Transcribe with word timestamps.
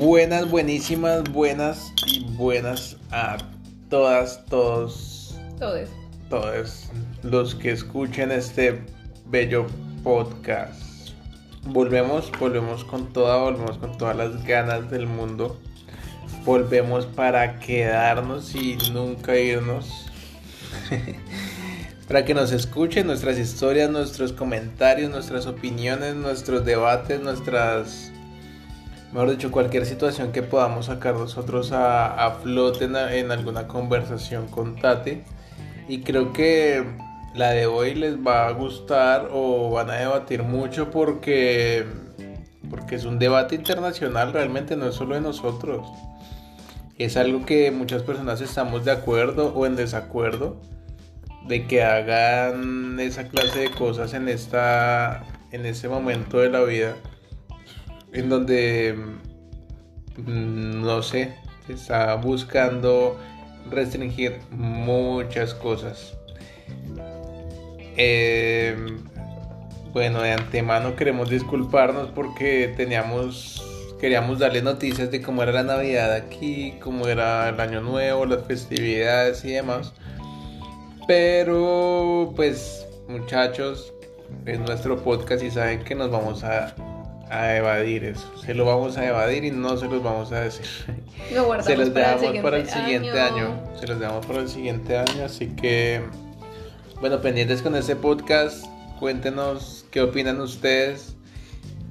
Buenas, 0.00 0.50
buenísimas, 0.50 1.24
buenas 1.24 1.92
y 2.06 2.24
buenas 2.24 2.96
a 3.10 3.36
todas, 3.90 4.46
todos, 4.46 5.38
Todos. 5.58 5.90
todos 6.30 6.88
los 7.22 7.54
que 7.54 7.72
escuchen 7.72 8.32
este 8.32 8.80
bello 9.26 9.66
podcast. 10.02 11.10
Volvemos, 11.64 12.32
volvemos 12.40 12.82
con 12.82 13.12
toda, 13.12 13.36
volvemos 13.42 13.76
con 13.76 13.98
todas 13.98 14.16
las 14.16 14.42
ganas 14.46 14.90
del 14.90 15.06
mundo. 15.06 15.60
Volvemos 16.46 17.04
para 17.04 17.58
quedarnos 17.58 18.54
y 18.54 18.78
nunca 18.94 19.36
irnos. 19.38 20.06
para 22.08 22.24
que 22.24 22.32
nos 22.32 22.52
escuchen 22.52 23.06
nuestras 23.06 23.38
historias, 23.38 23.90
nuestros 23.90 24.32
comentarios, 24.32 25.10
nuestras 25.10 25.44
opiniones, 25.44 26.14
nuestros 26.14 26.64
debates, 26.64 27.20
nuestras 27.20 28.10
mejor 29.12 29.30
dicho, 29.30 29.50
cualquier 29.50 29.86
situación 29.86 30.32
que 30.32 30.42
podamos 30.42 30.86
sacar 30.86 31.14
nosotros 31.14 31.72
a, 31.72 32.26
a 32.26 32.30
flote 32.36 32.84
en, 32.84 32.96
en, 32.96 33.30
alguna 33.30 33.66
conversación 33.66 34.46
con 34.48 34.76
Tate. 34.76 35.24
Y 35.88 36.02
creo 36.02 36.32
que 36.32 36.84
la 37.34 37.50
de 37.50 37.66
hoy 37.66 37.94
les 37.94 38.16
va 38.16 38.46
a 38.46 38.52
gustar 38.52 39.28
o 39.32 39.70
van 39.70 39.90
a 39.90 39.94
debatir 39.94 40.42
mucho 40.42 40.90
porque, 40.90 41.84
porque 42.68 42.96
es 42.96 43.04
un 43.04 43.18
debate 43.18 43.54
internacional, 43.56 44.32
realmente 44.32 44.76
no 44.76 44.86
es 44.88 44.94
solo 44.94 45.14
de 45.14 45.20
nosotros. 45.20 45.88
Es 46.98 47.16
algo 47.16 47.46
que 47.46 47.70
muchas 47.70 48.02
personas 48.02 48.40
estamos 48.40 48.84
de 48.84 48.92
acuerdo 48.92 49.52
o 49.54 49.66
en 49.66 49.74
desacuerdo 49.74 50.60
de 51.48 51.66
que 51.66 51.82
hagan 51.82 53.00
esa 53.00 53.28
clase 53.28 53.60
de 53.60 53.70
cosas 53.70 54.12
en 54.14 54.28
esta 54.28 55.24
en 55.50 55.66
ese 55.66 55.88
momento 55.88 56.38
de 56.38 56.50
la 56.50 56.60
vida 56.60 56.94
en 58.12 58.28
donde, 58.28 58.94
mm, 60.16 60.82
no 60.82 61.02
sé, 61.02 61.34
está 61.68 62.14
buscando 62.16 63.18
restringir 63.70 64.38
muchas 64.50 65.54
cosas. 65.54 66.14
Eh, 67.96 68.76
bueno, 69.92 70.22
de 70.22 70.32
antemano 70.32 70.94
queremos 70.96 71.28
disculparnos 71.28 72.08
porque 72.10 72.72
teníamos, 72.76 73.62
queríamos 74.00 74.38
darle 74.38 74.62
noticias 74.62 75.10
de 75.10 75.20
cómo 75.20 75.42
era 75.42 75.52
la 75.52 75.64
Navidad 75.64 76.12
aquí, 76.12 76.74
cómo 76.80 77.08
era 77.08 77.48
el 77.48 77.60
Año 77.60 77.80
Nuevo, 77.80 78.24
las 78.26 78.44
festividades 78.44 79.44
y 79.44 79.52
demás. 79.52 79.92
Pero, 81.06 82.32
pues, 82.36 82.86
muchachos, 83.08 83.92
es 84.46 84.60
nuestro 84.60 85.02
podcast 85.02 85.42
y 85.42 85.50
saben 85.50 85.82
que 85.82 85.96
nos 85.96 86.10
vamos 86.10 86.44
a 86.44 86.74
a 87.30 87.56
evadir 87.56 88.04
eso. 88.04 88.30
Se 88.44 88.54
lo 88.54 88.64
vamos 88.64 88.98
a 88.98 89.06
evadir 89.06 89.44
y 89.44 89.50
no 89.52 89.76
se 89.76 89.86
los 89.86 90.02
vamos 90.02 90.32
a 90.32 90.40
decir. 90.40 90.66
Lo 91.34 91.62
se 91.62 91.76
los 91.76 91.90
para 91.90 92.16
dejamos 92.16 92.34
el 92.34 92.42
para 92.42 92.56
el 92.58 92.68
siguiente 92.68 93.20
año. 93.20 93.36
año. 93.36 93.78
Se 93.78 93.86
los 93.86 94.00
dejamos 94.00 94.26
para 94.26 94.40
el 94.40 94.48
siguiente 94.48 94.98
año. 94.98 95.24
Así 95.24 95.46
que, 95.48 96.02
bueno, 97.00 97.20
pendientes 97.20 97.62
con 97.62 97.76
este 97.76 97.94
podcast. 97.94 98.66
Cuéntenos 98.98 99.86
qué 99.92 100.02
opinan 100.02 100.40
ustedes. 100.40 101.14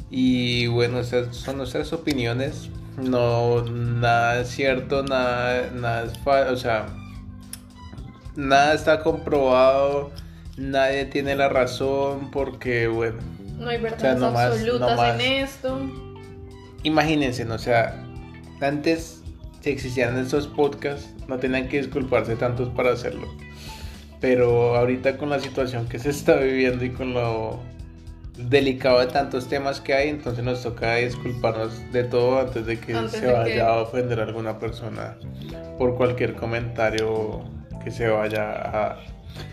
Y 0.10 0.67
bueno, 0.67 1.00
esas 1.00 1.36
son 1.36 1.58
nuestras 1.58 1.94
opiniones. 1.94 2.70
No, 2.98 3.64
nada 3.64 4.42
es 4.42 4.50
cierto, 4.50 5.04
nada, 5.04 5.72
nada 5.72 6.04
es 6.04 6.17
falso. 6.20 6.54
O 6.54 6.58
sea, 6.58 6.88
nada 8.36 8.73
está 8.73 9.00
comprobado. 9.00 10.12
Nadie 10.58 11.06
tiene 11.06 11.36
la 11.38 11.48
razón 11.48 12.30
porque, 12.32 12.90
bueno, 12.90 13.20
No 13.60 13.70
hay 13.70 13.78
O 13.78 13.80
sea, 13.90 14.14
verdades 14.16 14.24
absolutas 14.24 15.16
en 15.16 15.22
esto. 15.44 15.80
imagínense, 16.84 17.46
¿no? 17.46 17.56
o 17.56 17.60
sea, 17.60 18.04
antes 18.62 19.22
si 19.62 19.70
existían 19.70 20.18
estos 20.18 20.48
podcasts, 20.48 21.10
no 21.28 21.38
tenían 21.38 21.67
que 21.67 21.78
disculparse 21.78 22.36
tantos 22.38 22.70
para 22.70 22.92
hacerlo. 22.94 23.28
Pero 24.22 24.76
ahorita 24.76 25.17
con 25.17 25.30
la 25.30 25.39
situación 25.39 25.88
que 25.88 26.00
se 26.00 26.10
está 26.10 26.36
viviendo 26.38 26.83
y 26.86 26.92
con 26.92 27.14
lo 27.14 27.60
delicado 28.38 29.00
de 29.02 29.08
tantos 29.08 29.48
temas 29.50 29.82
que 29.82 29.94
hay, 29.94 30.10
entonces 30.10 30.44
nos 30.45 30.64
toca 30.64 30.95
disculparnos 30.95 31.92
de 31.92 32.06
todo 32.06 32.39
antes 32.39 32.66
de 32.66 32.80
que 32.80 32.94
Antes 32.94 33.20
se 33.20 33.28
de 33.28 33.33
vaya 33.33 33.54
que- 33.54 33.62
a 33.62 33.73
ofender 33.80 34.20
a 34.22 34.23
alguna 34.23 34.58
persona 34.60 35.17
por 35.78 35.95
cualquier 35.95 36.36
comentario 36.36 37.42
que 37.83 37.92
se 37.92 38.08
vaya 38.08 38.44
a 38.67 38.72
dar. 38.72 39.00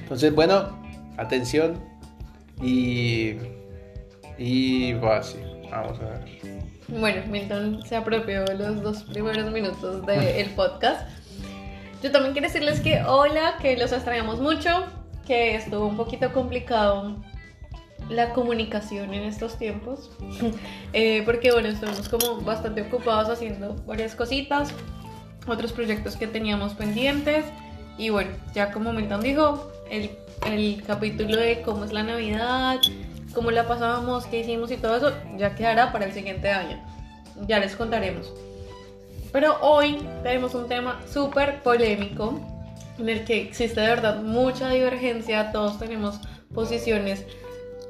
Entonces, 0.03 0.33
bueno, 0.35 0.69
atención 1.17 1.81
y 2.63 3.35
y 4.39 4.93
va 4.95 5.19
así. 5.19 5.39
Vamos 5.71 5.99
a 6.01 6.05
ver. 6.05 6.67
Bueno, 6.89 7.23
Milton 7.29 7.83
se 7.85 7.97
apropió 7.97 8.45
de 8.45 8.55
los 8.55 8.83
dos 8.83 9.03
primeros 9.05 9.51
minutos 9.51 10.07
del 10.07 10.51
podcast. 10.57 11.09
Yo 12.03 12.13
también 12.13 12.33
quiero 12.33 12.49
decirles 12.49 12.81
que 12.81 13.03
hola, 13.03 13.57
que 13.61 13.77
los 13.77 13.93
extrañamos 13.93 14.41
mucho, 14.41 14.87
que 15.27 15.57
estuvo 15.57 15.87
un 15.87 15.97
poquito 15.97 16.33
complicado 16.33 17.17
la 18.09 18.33
comunicación 18.33 19.13
en 19.15 19.25
estos 19.25 19.59
tiempos, 19.59 20.11
Eh, 20.93 21.23
porque 21.25 21.53
bueno, 21.53 21.69
estuvimos 21.69 22.09
como 22.09 22.41
bastante 22.41 22.83
ocupados 22.83 23.29
haciendo 23.29 23.75
varias 23.87 24.15
cositas, 24.15 24.73
otros 25.47 25.73
proyectos 25.73 26.17
que 26.17 26.27
teníamos 26.27 26.75
pendientes 26.75 27.45
y 27.99 28.11
bueno, 28.11 28.31
ya 28.55 28.73
como 28.73 28.93
Milton 28.93 29.21
dijo, 29.21 29.71
el, 29.91 30.11
el 30.47 30.83
capítulo 30.87 31.37
de 31.37 31.61
cómo 31.63 31.85
es 31.85 31.93
la 31.93 32.03
Navidad, 32.03 32.79
cómo 33.37 33.51
la 33.51 33.69
pasábamos, 33.69 34.25
qué 34.25 34.41
hicimos 34.41 34.71
y 34.71 34.79
todo 34.79 34.97
eso, 34.97 35.13
ya 35.37 35.55
quedará 35.55 35.93
para 35.93 36.07
el 36.07 36.13
siguiente 36.13 36.49
año. 36.49 36.83
Ya 37.47 37.59
les 37.59 37.77
contaremos. 37.77 38.33
Pero 39.31 39.59
hoy 39.61 39.99
tenemos 40.23 40.55
un 40.55 40.67
tema 40.69 41.03
súper 41.07 41.63
polémico 41.63 42.41
en 42.99 43.11
el 43.11 43.27
que 43.27 43.43
existe 43.43 43.79
de 43.79 43.89
verdad 43.89 44.23
mucha 44.23 44.71
divergencia, 44.71 45.53
todos 45.53 45.79
tenemos 45.79 46.19
posiciones 46.55 47.27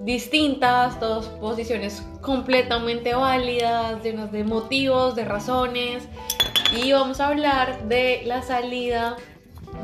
distintas, 0.00 0.98
todas 0.98 1.26
posiciones 1.26 2.02
completamente 2.22 3.14
válidas, 3.14 4.02
llenas 4.02 4.32
de 4.32 4.42
motivos, 4.42 5.14
de 5.14 5.26
razones. 5.26 6.08
Y 6.76 6.90
vamos 6.90 7.20
a 7.20 7.28
hablar 7.28 7.84
de 7.84 8.22
la 8.26 8.42
salida 8.42 9.16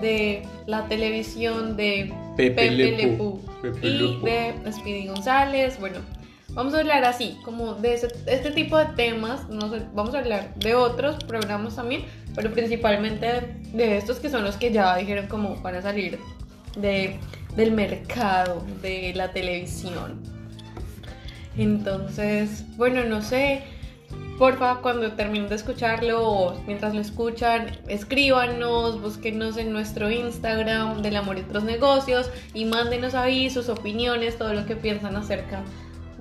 de 0.01 0.43
la 0.67 0.89
televisión 0.89 1.77
de 1.77 2.13
Pepe 2.37 2.51
Pepe 2.55 2.71
Le 2.71 2.91
Le 2.97 3.09
Pew. 3.09 3.17
Pew 3.17 3.43
Pepe 3.73 3.87
y 3.87 4.21
de 4.65 4.73
Speedy 4.73 5.07
González. 5.09 5.79
Bueno, 5.79 5.99
vamos 6.51 6.75
a 6.75 6.79
hablar 6.81 7.05
así, 7.05 7.37
como 7.45 7.75
de 7.75 7.95
ese- 7.95 8.09
este 8.27 8.51
tipo 8.51 8.79
de 8.79 8.87
temas. 8.87 9.49
No 9.49 9.71
sé, 9.71 9.83
vamos 9.95 10.15
a 10.15 10.19
hablar 10.21 10.55
de 10.57 10.75
otros 10.75 11.23
programas 11.25 11.77
también, 11.77 12.05
pero 12.35 12.51
principalmente 12.53 13.27
de 13.73 13.97
estos 13.99 14.19
que 14.19 14.29
son 14.31 14.45
los 14.45 14.57
que 14.57 14.73
ya 14.73 14.97
dijeron 14.97 15.27
como 15.29 15.57
van 15.63 15.77
a 15.77 15.83
salir 15.83 16.19
de, 16.77 17.17
del 17.57 17.73
mercado 17.73 18.65
de 18.83 19.13
la 19.15 19.31
televisión. 19.33 20.23
Entonces, 21.57 22.65
bueno, 22.77 23.05
no 23.05 23.23
sé. 23.23 23.63
Porfa, 24.39 24.77
cuando 24.77 25.13
terminen 25.13 25.49
de 25.49 25.55
escucharlo 25.55 26.27
o 26.27 26.55
mientras 26.67 26.95
lo 26.95 27.01
escuchan, 27.01 27.79
escríbanos, 27.87 29.01
búsquenos 29.01 29.57
en 29.57 29.73
nuestro 29.73 30.11
Instagram 30.11 31.03
del 31.03 31.17
amor 31.17 31.39
y 31.39 31.43
otros 31.43 31.65
negocios 31.65 32.31
y 32.55 32.65
mándenos 32.65 33.15
ahí 33.15 33.51
sus 33.51 33.69
opiniones, 33.69 34.39
todo 34.39 34.55
lo 34.55 34.67
que 34.67 34.75
piensan 34.75 35.17
acerca 35.17 35.63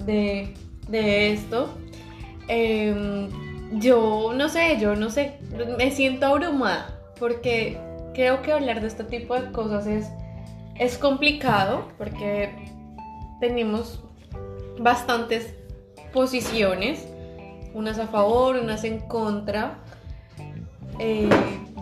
de, 0.05 0.53
de 0.87 1.33
esto. 1.33 1.73
Em, 2.47 3.29
yo 3.79 4.33
no 4.35 4.49
sé, 4.49 4.77
yo 4.79 4.95
no 4.95 5.09
sé, 5.09 5.37
me 5.77 5.91
siento 5.91 6.25
abrumada 6.25 6.99
porque 7.19 7.77
creo 8.13 8.41
que 8.41 8.51
hablar 8.51 8.81
de 8.81 8.87
este 8.87 9.03
tipo 9.03 9.39
de 9.39 9.51
cosas 9.51 9.87
es, 9.87 10.07
es 10.77 10.97
complicado 10.97 11.87
porque 11.97 12.49
tenemos 13.39 14.03
bastantes 14.79 15.53
posiciones, 16.13 17.07
unas 17.73 17.99
a 17.99 18.07
favor, 18.07 18.57
unas 18.57 18.83
en 18.83 18.99
contra. 18.99 19.79
Eh, 20.99 21.29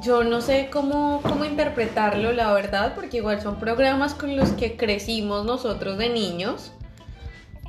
yo 0.01 0.23
no 0.23 0.41
sé 0.41 0.69
cómo, 0.71 1.21
cómo 1.23 1.45
interpretarlo, 1.45 2.31
la 2.31 2.53
verdad, 2.53 2.93
porque 2.95 3.17
igual 3.17 3.41
son 3.41 3.57
programas 3.57 4.13
con 4.13 4.37
los 4.37 4.51
que 4.51 4.77
crecimos 4.77 5.45
nosotros 5.45 5.97
de 5.97 6.09
niños. 6.09 6.71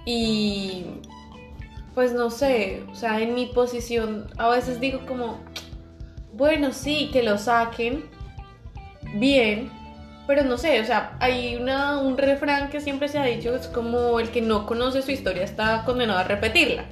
Y 0.05 0.87
pues 1.95 2.13
no 2.13 2.31
sé, 2.31 2.85
o 2.91 2.95
sea, 2.95 3.21
en 3.21 3.35
mi 3.35 3.47
posición 3.47 4.29
a 4.39 4.49
veces 4.49 4.81
digo 4.81 5.01
como, 5.07 5.39
bueno, 6.33 6.73
sí, 6.73 7.11
que 7.13 7.23
lo 7.23 7.37
saquen 7.37 8.05
bien, 9.15 9.71
pero 10.27 10.45
no 10.45 10.57
sé, 10.57 10.81
o 10.81 10.85
sea, 10.85 11.17
hay 11.19 11.57
una, 11.57 11.99
un 11.99 12.17
refrán 12.17 12.71
que 12.71 12.81
siempre 12.81 13.09
se 13.09 13.19
ha 13.19 13.25
dicho, 13.25 13.55
es 13.55 13.67
como 13.67 14.21
el 14.21 14.31
que 14.31 14.41
no 14.41 14.67
conoce 14.67 15.03
su 15.03 15.11
historia 15.11 15.43
está 15.43 15.85
condenado 15.85 16.21
a 16.21 16.25
repetirla. 16.25 16.85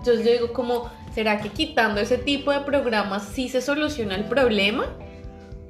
Entonces 0.00 0.24
yo 0.24 0.32
digo 0.32 0.52
como, 0.52 0.90
¿será 1.14 1.40
que 1.40 1.50
quitando 1.50 2.00
ese 2.00 2.18
tipo 2.18 2.50
de 2.52 2.60
programas 2.60 3.24
sí 3.24 3.48
se 3.48 3.60
soluciona 3.60 4.16
el 4.16 4.24
problema? 4.24 4.86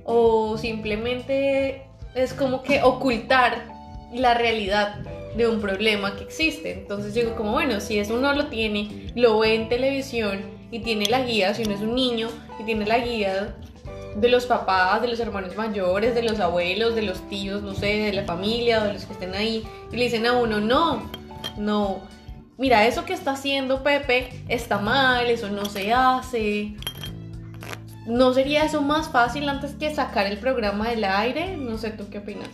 ¿O 0.05 0.57
simplemente 0.57 1.87
es 2.15 2.33
como 2.33 2.63
que 2.63 2.83
ocultar 2.83 3.67
la 4.13 4.35
realidad 4.35 4.97
de 5.37 5.49
un 5.49 5.61
problema 5.61 6.17
que 6.17 6.25
existe. 6.25 6.73
Entonces 6.73 7.15
digo 7.15 7.37
como, 7.37 7.53
bueno, 7.53 7.81
si 7.81 7.99
eso 7.99 8.15
uno 8.15 8.33
lo 8.35 8.47
tiene, 8.47 9.13
lo 9.15 9.39
ve 9.39 9.55
en 9.55 9.69
televisión 9.69 10.43
y 10.71 10.81
tiene 10.81 11.07
la 11.07 11.23
guía, 11.23 11.55
si 11.55 11.63
uno 11.63 11.75
es 11.75 11.81
un 11.81 11.95
niño 11.95 12.29
y 12.59 12.65
tiene 12.65 12.87
la 12.87 12.99
guía 12.99 13.55
de 14.17 14.29
los 14.29 14.47
papás, 14.47 15.01
de 15.03 15.09
los 15.09 15.21
hermanos 15.21 15.57
mayores, 15.57 16.15
de 16.15 16.23
los 16.23 16.41
abuelos, 16.41 16.95
de 16.95 17.03
los 17.03 17.29
tíos, 17.29 17.63
no 17.63 17.75
sé, 17.75 17.87
de 17.87 18.13
la 18.13 18.25
familia, 18.25 18.81
de 18.81 18.95
los 18.95 19.05
que 19.05 19.13
estén 19.13 19.35
ahí, 19.35 19.65
y 19.93 19.97
le 19.97 20.05
dicen 20.05 20.27
a 20.27 20.33
uno, 20.33 20.61
no, 20.61 21.09
no, 21.57 22.01
mira, 22.61 22.87
eso 22.87 23.07
que 23.07 23.15
está 23.15 23.33
haciendo 23.33 23.83
Pepe 23.83 24.29
está 24.49 24.79
mal, 24.79 25.27
eso 25.29 25.49
no 25.49 25.65
se 25.65 25.93
hace. 25.93 26.75
¿No 28.07 28.33
sería 28.35 28.65
eso 28.65 28.83
más 28.83 29.09
fácil 29.09 29.49
antes 29.49 29.73
que 29.73 29.93
sacar 29.95 30.27
el 30.27 30.39
programa 30.39 30.89
del 30.89 31.05
aire? 31.05 31.57
No 31.57 31.79
sé, 31.79 31.91
¿tú 31.91 32.09
qué 32.11 32.19
opinas? 32.19 32.49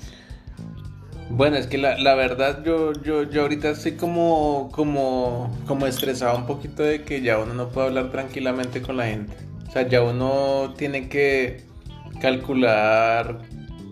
Bueno, 1.29 1.56
es 1.56 1.67
que 1.67 1.76
la, 1.76 1.99
la 1.99 2.14
verdad 2.14 2.62
yo, 2.64 2.93
yo, 3.03 3.25
yo 3.25 3.43
ahorita 3.43 3.70
estoy 3.70 3.97
como, 3.97 4.69
como, 4.70 5.50
como 5.67 5.87
estresado 5.87 6.37
un 6.38 6.47
poquito 6.47 6.85
de 6.85 7.03
que 7.03 7.20
ya 7.20 7.38
uno 7.38 7.53
no 7.53 7.69
puede 7.69 7.88
hablar 7.88 8.12
tranquilamente 8.12 8.81
con 8.81 8.97
la 8.97 9.06
gente. 9.06 9.35
O 9.69 9.73
sea, 9.73 9.88
ya 9.88 10.03
uno 10.03 10.73
tiene 10.76 11.08
que 11.08 11.64
calcular 12.20 13.41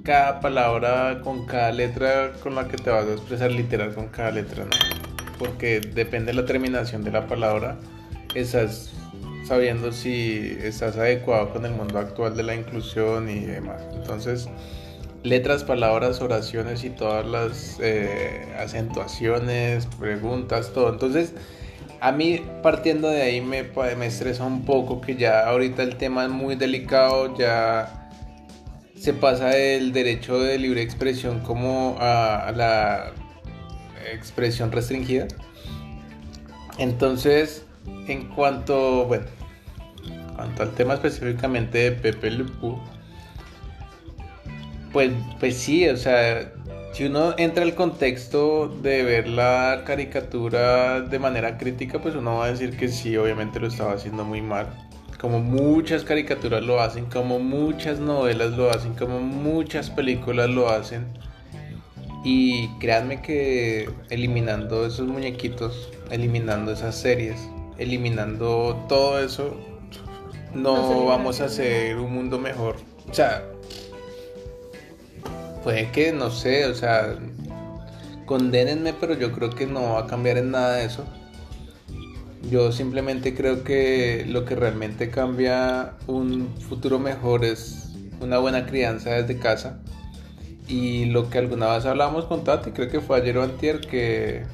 cada 0.05 0.39
palabra 0.39 1.21
con 1.23 1.45
cada 1.47 1.73
letra 1.73 2.33
con 2.41 2.55
la 2.55 2.69
que 2.69 2.77
te 2.77 2.91
vas 2.91 3.05
a 3.07 3.13
expresar 3.15 3.51
literal 3.51 3.93
con 3.95 4.09
cada 4.09 4.31
letra, 4.31 4.65
¿no? 4.65 4.94
Porque 5.39 5.81
depende 5.81 6.33
de 6.33 6.41
la 6.41 6.47
terminación 6.47 7.03
de 7.05 7.11
la 7.11 7.27
palabra, 7.27 7.79
estás 8.35 8.93
sabiendo 9.47 9.93
si 9.93 10.57
estás 10.63 10.97
adecuado 10.97 11.53
con 11.53 11.67
el 11.67 11.73
mundo 11.73 11.99
actual 11.99 12.37
de 12.37 12.43
la 12.43 12.55
inclusión 12.55 13.29
y 13.29 13.41
demás. 13.41 13.83
Entonces, 13.95 14.49
letras, 15.23 15.65
palabras, 15.65 16.21
oraciones 16.21 16.85
y 16.85 16.91
todas 16.91 17.27
las 17.27 17.79
eh, 17.81 18.47
acentuaciones, 18.59 19.87
preguntas, 19.99 20.73
todo. 20.73 20.91
Entonces, 20.91 21.33
a 22.01 22.13
mí 22.13 22.43
partiendo 22.63 23.09
de 23.09 23.23
ahí 23.23 23.41
me, 23.41 23.65
me 23.97 24.07
estresa 24.07 24.45
un 24.45 24.65
poco 24.65 25.01
que 25.01 25.17
ya 25.17 25.49
ahorita 25.49 25.83
el 25.83 25.97
tema 25.97 26.25
es 26.25 26.31
muy 26.31 26.55
delicado, 26.55 27.37
ya 27.37 28.11
se 28.95 29.13
pasa 29.15 29.57
el 29.57 29.93
derecho 29.93 30.39
de 30.39 30.59
libre 30.59 30.83
expresión 30.83 31.41
como 31.41 31.97
a, 32.01 32.53
la 32.55 33.13
expresión 34.13 34.73
restringida. 34.73 35.27
Entonces, 36.79 37.65
en 38.07 38.29
cuanto, 38.29 39.07
bueno, 39.07 39.27
en 40.07 40.35
cuanto 40.35 40.63
al 40.63 40.73
tema 40.73 40.95
específicamente 40.95 41.79
de 41.79 41.93
Pepe 41.93 42.31
Le 42.31 42.45
pues, 44.93 45.13
pues 45.41 45.57
sí, 45.57 45.89
o 45.89 45.97
sea, 45.97 46.53
si 46.93 47.05
uno 47.05 47.35
entra 47.37 47.65
al 47.65 47.75
contexto 47.75 48.69
de 48.69 49.03
ver 49.03 49.29
la 49.29 49.83
caricatura 49.85 51.01
de 51.01 51.19
manera 51.19 51.59
crítica, 51.59 52.01
pues 52.01 52.15
uno 52.15 52.37
va 52.37 52.45
a 52.45 52.51
decir 52.53 52.77
que 52.77 52.87
sí, 52.87 53.17
obviamente 53.17 53.59
lo 53.59 53.67
estaba 53.67 53.95
haciendo 53.95 54.25
muy 54.25 54.41
mal. 54.41 54.69
Como 55.21 55.41
muchas 55.41 56.05
caricaturas 56.05 56.63
lo 56.63 56.81
hacen, 56.81 57.07
como 57.07 57.41
muchas 57.41 57.99
novelas 57.99 58.53
lo 58.53 58.71
hacen, 58.71 58.95
como 58.95 59.19
muchas 59.19 59.91
películas 59.91 60.49
lo 60.51 60.69
hacen. 60.71 61.07
Y 62.25 62.69
créanme 62.79 63.21
que 63.21 63.91
eliminando 64.09 64.87
esos 64.87 65.07
muñequitos, 65.07 65.91
eliminando 66.11 66.73
esas 66.73 66.97
series, 66.97 67.37
eliminando 67.77 68.83
todo 68.89 69.23
eso, 69.23 69.55
no 70.55 71.05
vamos 71.05 71.43
a 71.43 71.45
hacer 71.45 71.97
un 71.99 72.15
mundo 72.15 72.39
mejor. 72.39 72.77
O 73.11 73.13
sea, 73.13 73.45
puede 75.63 75.91
que, 75.91 76.13
no 76.13 76.31
sé, 76.31 76.65
o 76.67 76.75
sea, 76.75 77.15
condénenme, 78.25 78.95
pero 78.95 79.15
yo 79.15 79.33
creo 79.33 79.51
que 79.51 79.67
no 79.67 79.95
va 79.95 80.01
a 80.01 80.07
cambiar 80.07 80.39
en 80.39 80.51
nada 80.51 80.83
eso. 80.83 81.05
Yo 82.51 82.73
simplemente 82.73 83.35
creo 83.35 83.65
que 83.65 84.25
lo 84.29 84.45
que 84.45 84.55
realmente 84.55 85.11
cambia 85.11 85.95
un 86.07 86.55
futuro 86.69 86.99
mejor 86.99 87.45
es 87.45 87.91
una 88.21 88.39
buena 88.39 88.67
crianza 88.67 89.11
desde 89.11 89.39
casa. 89.39 89.81
Y 90.67 91.07
lo 91.07 91.29
que 91.29 91.39
alguna 91.39 91.75
vez 91.75 91.85
hablamos 91.85 92.25
con 92.25 92.45
Tati, 92.45 92.71
creo 92.71 92.89
que 92.89 93.01
fue 93.01 93.19
ayer 93.19 93.37
o 93.37 93.43
antier, 93.43 93.81
que, 93.81 94.45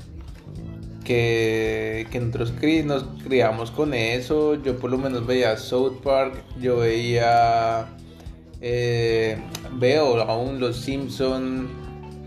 que, 1.04 2.06
que 2.10 2.20
nosotros 2.20 2.52
nos 2.84 3.04
criamos 3.22 3.70
con 3.70 3.94
eso. 3.94 4.54
Yo 4.62 4.78
por 4.78 4.90
lo 4.90 4.98
menos 4.98 5.26
veía 5.26 5.56
South 5.56 6.00
Park, 6.02 6.42
yo 6.60 6.78
veía 6.78 7.88
eh, 8.60 9.38
veo 9.72 10.20
aún 10.20 10.60
Los 10.60 10.76
Simpson, 10.76 11.68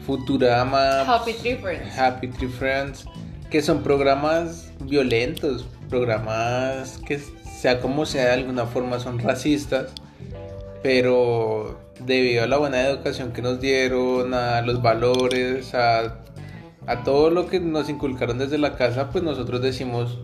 Futurama, 0.05 1.01
Happy 1.01 1.33
Tree 1.33 1.57
Friends. 1.57 1.97
Happy 1.97 2.27
Tree 2.27 2.47
Friends, 2.47 3.05
que 3.51 3.61
son 3.61 3.83
programas 3.83 4.71
violentos, 4.81 5.65
programas 5.89 6.99
que 7.05 7.19
sea 7.19 7.79
como 7.79 8.05
sea 8.05 8.25
de 8.25 8.31
alguna 8.33 8.65
forma 8.65 8.99
son 8.99 9.19
racistas, 9.19 9.91
pero 10.81 11.79
debido 11.99 12.43
a 12.43 12.47
la 12.47 12.57
buena 12.57 12.81
educación 12.87 13.33
que 13.33 13.41
nos 13.41 13.59
dieron, 13.59 14.33
a 14.33 14.61
los 14.61 14.81
valores, 14.81 15.73
a, 15.73 16.23
a 16.87 17.03
todo 17.03 17.29
lo 17.29 17.47
que 17.47 17.59
nos 17.59 17.89
inculcaron 17.89 18.37
desde 18.37 18.57
la 18.57 18.75
casa, 18.75 19.09
pues 19.09 19.23
nosotros 19.23 19.61
decimos, 19.61 20.19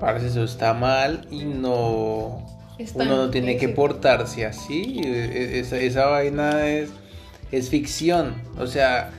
parece 0.00 0.28
eso 0.28 0.44
está 0.44 0.74
mal 0.74 1.26
y 1.30 1.44
no 1.44 2.44
uno 2.94 3.04
no 3.04 3.30
tiene 3.30 3.56
que 3.56 3.68
portarse 3.68 4.44
así. 4.44 5.00
E, 5.04 5.08
e, 5.08 5.60
esa, 5.60 5.78
esa 5.78 6.06
vaina 6.06 6.66
es, 6.66 6.90
es 7.52 7.70
ficción. 7.70 8.34
O 8.58 8.66
sea, 8.66 9.12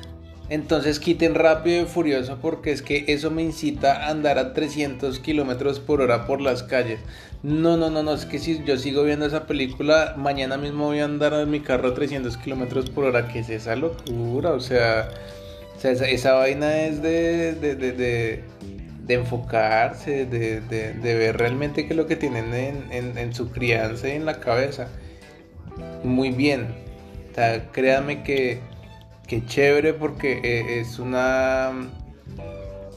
entonces 0.49 0.99
quiten 0.99 1.35
rápido 1.35 1.83
y 1.83 1.85
furioso 1.85 2.37
porque 2.41 2.71
es 2.71 2.81
que 2.81 3.05
eso 3.07 3.31
me 3.31 3.43
incita 3.43 4.05
a 4.05 4.09
andar 4.09 4.37
a 4.37 4.53
300 4.53 5.19
kilómetros 5.19 5.79
por 5.79 6.01
hora 6.01 6.25
por 6.27 6.41
las 6.41 6.63
calles. 6.63 6.99
No, 7.45 7.77
no, 7.77 7.91
no, 7.91 8.01
no, 8.01 8.13
es 8.13 8.25
que 8.25 8.39
si 8.39 8.63
yo 8.63 8.75
sigo 8.77 9.03
viendo 9.03 9.27
esa 9.27 9.45
película, 9.45 10.15
mañana 10.17 10.57
mismo 10.57 10.85
voy 10.85 10.99
a 10.99 11.05
andar 11.05 11.33
en 11.33 11.51
mi 11.51 11.59
carro 11.59 11.89
a 11.89 11.93
300 11.93 12.37
kilómetros 12.37 12.89
por 12.89 13.05
hora. 13.05 13.27
¿Qué 13.27 13.39
es 13.39 13.49
esa 13.49 13.75
locura? 13.75 14.51
O 14.51 14.59
sea, 14.59 15.09
esa, 15.83 16.33
vaina 16.33 16.85
es 16.85 17.03
de, 17.03 17.53
de, 17.53 17.75
de 17.75 18.43
de 19.05 19.13
enfocarse, 19.13 20.25
de, 20.25 20.61
ver 21.01 21.37
realmente 21.37 21.85
qué 21.85 21.93
es 21.93 21.97
lo 21.97 22.07
que 22.07 22.15
tienen 22.15 22.53
en, 22.91 23.33
su 23.33 23.51
crianza 23.51 24.09
y 24.09 24.13
en 24.13 24.25
la 24.25 24.39
cabeza. 24.39 24.87
Muy 26.03 26.31
bien. 26.31 26.73
O 27.33 27.71
créanme 27.71 28.23
que, 28.23 28.59
que 29.27 29.45
chévere 29.45 29.93
porque 29.93 30.39
eh, 30.43 30.79
es 30.79 30.99
una 30.99 31.71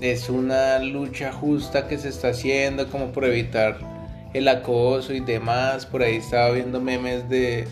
es 0.00 0.30
una 0.30 0.78
lucha 0.78 1.32
justa 1.32 1.88
que 1.88 1.98
se 1.98 2.08
está 2.08 2.28
haciendo 2.28 2.88
como 2.88 3.10
por 3.10 3.24
evitar 3.24 3.97
el 4.35 4.49
acoso 4.49 5.13
y 5.13 5.20
demás. 5.20 5.87
Por 5.87 6.03
ahí 6.03 6.17
estaba 6.17 6.51
viendo 6.51 6.81
memes 6.81 7.29
de 7.29 7.67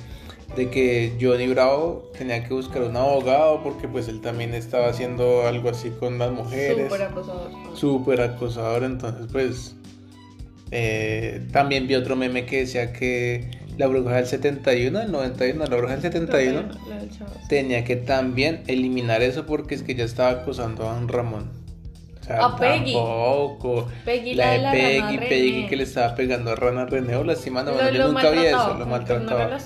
de 0.54 0.70
que 0.70 1.16
Johnny 1.20 1.48
Bravo 1.48 2.10
tenía 2.16 2.44
que 2.44 2.54
buscar 2.54 2.82
un 2.82 2.96
abogado 2.96 3.62
porque 3.62 3.88
pues 3.88 4.08
él 4.08 4.20
también 4.20 4.54
estaba 4.54 4.88
haciendo 4.88 5.46
algo 5.46 5.70
así 5.70 5.90
con 5.90 6.18
las 6.18 6.30
mujeres. 6.30 6.88
Súper 6.88 7.02
acosador. 7.02 7.50
Súper 7.74 8.20
acosador, 8.20 8.84
entonces 8.84 9.26
pues 9.32 9.76
eh, 10.70 11.46
también 11.52 11.86
vi 11.86 11.94
otro 11.94 12.16
meme 12.16 12.46
que 12.46 12.60
decía 12.60 12.92
que 12.92 13.50
la 13.76 13.86
bruja 13.86 14.14
del 14.14 14.26
71, 14.26 15.00
el 15.00 15.12
91, 15.12 15.66
la 15.66 15.76
bruja 15.76 15.92
del 15.92 16.02
71 16.02 16.68
tenía 17.48 17.84
que 17.84 17.96
también 17.96 18.62
eliminar 18.66 19.22
eso 19.22 19.44
porque 19.46 19.74
es 19.74 19.82
que 19.82 19.94
ya 19.94 20.04
estaba 20.04 20.30
acosando 20.30 20.88
a 20.88 20.94
don 20.94 21.08
Ramón. 21.08 21.50
Sea, 22.26 22.44
a 22.44 22.56
Peggy. 22.56 22.92
Tampoco. 22.92 23.88
Peggy, 24.04 24.34
la, 24.34 24.50
de 24.50 24.70
Peggy, 24.70 25.18
Peggy 25.18 25.66
que 25.68 25.76
le 25.76 25.84
estaba 25.84 26.14
pegando 26.14 26.50
a 26.50 26.56
Rana 26.56 26.86
René 26.86 27.16
o 27.16 27.24
lastimando. 27.24 27.72
Bueno, 27.72 27.90
yo 27.90 28.08
nunca 28.08 28.30
vi 28.30 28.46
eso, 28.46 28.74
lo 28.78 28.86
maltrataba 28.86 29.58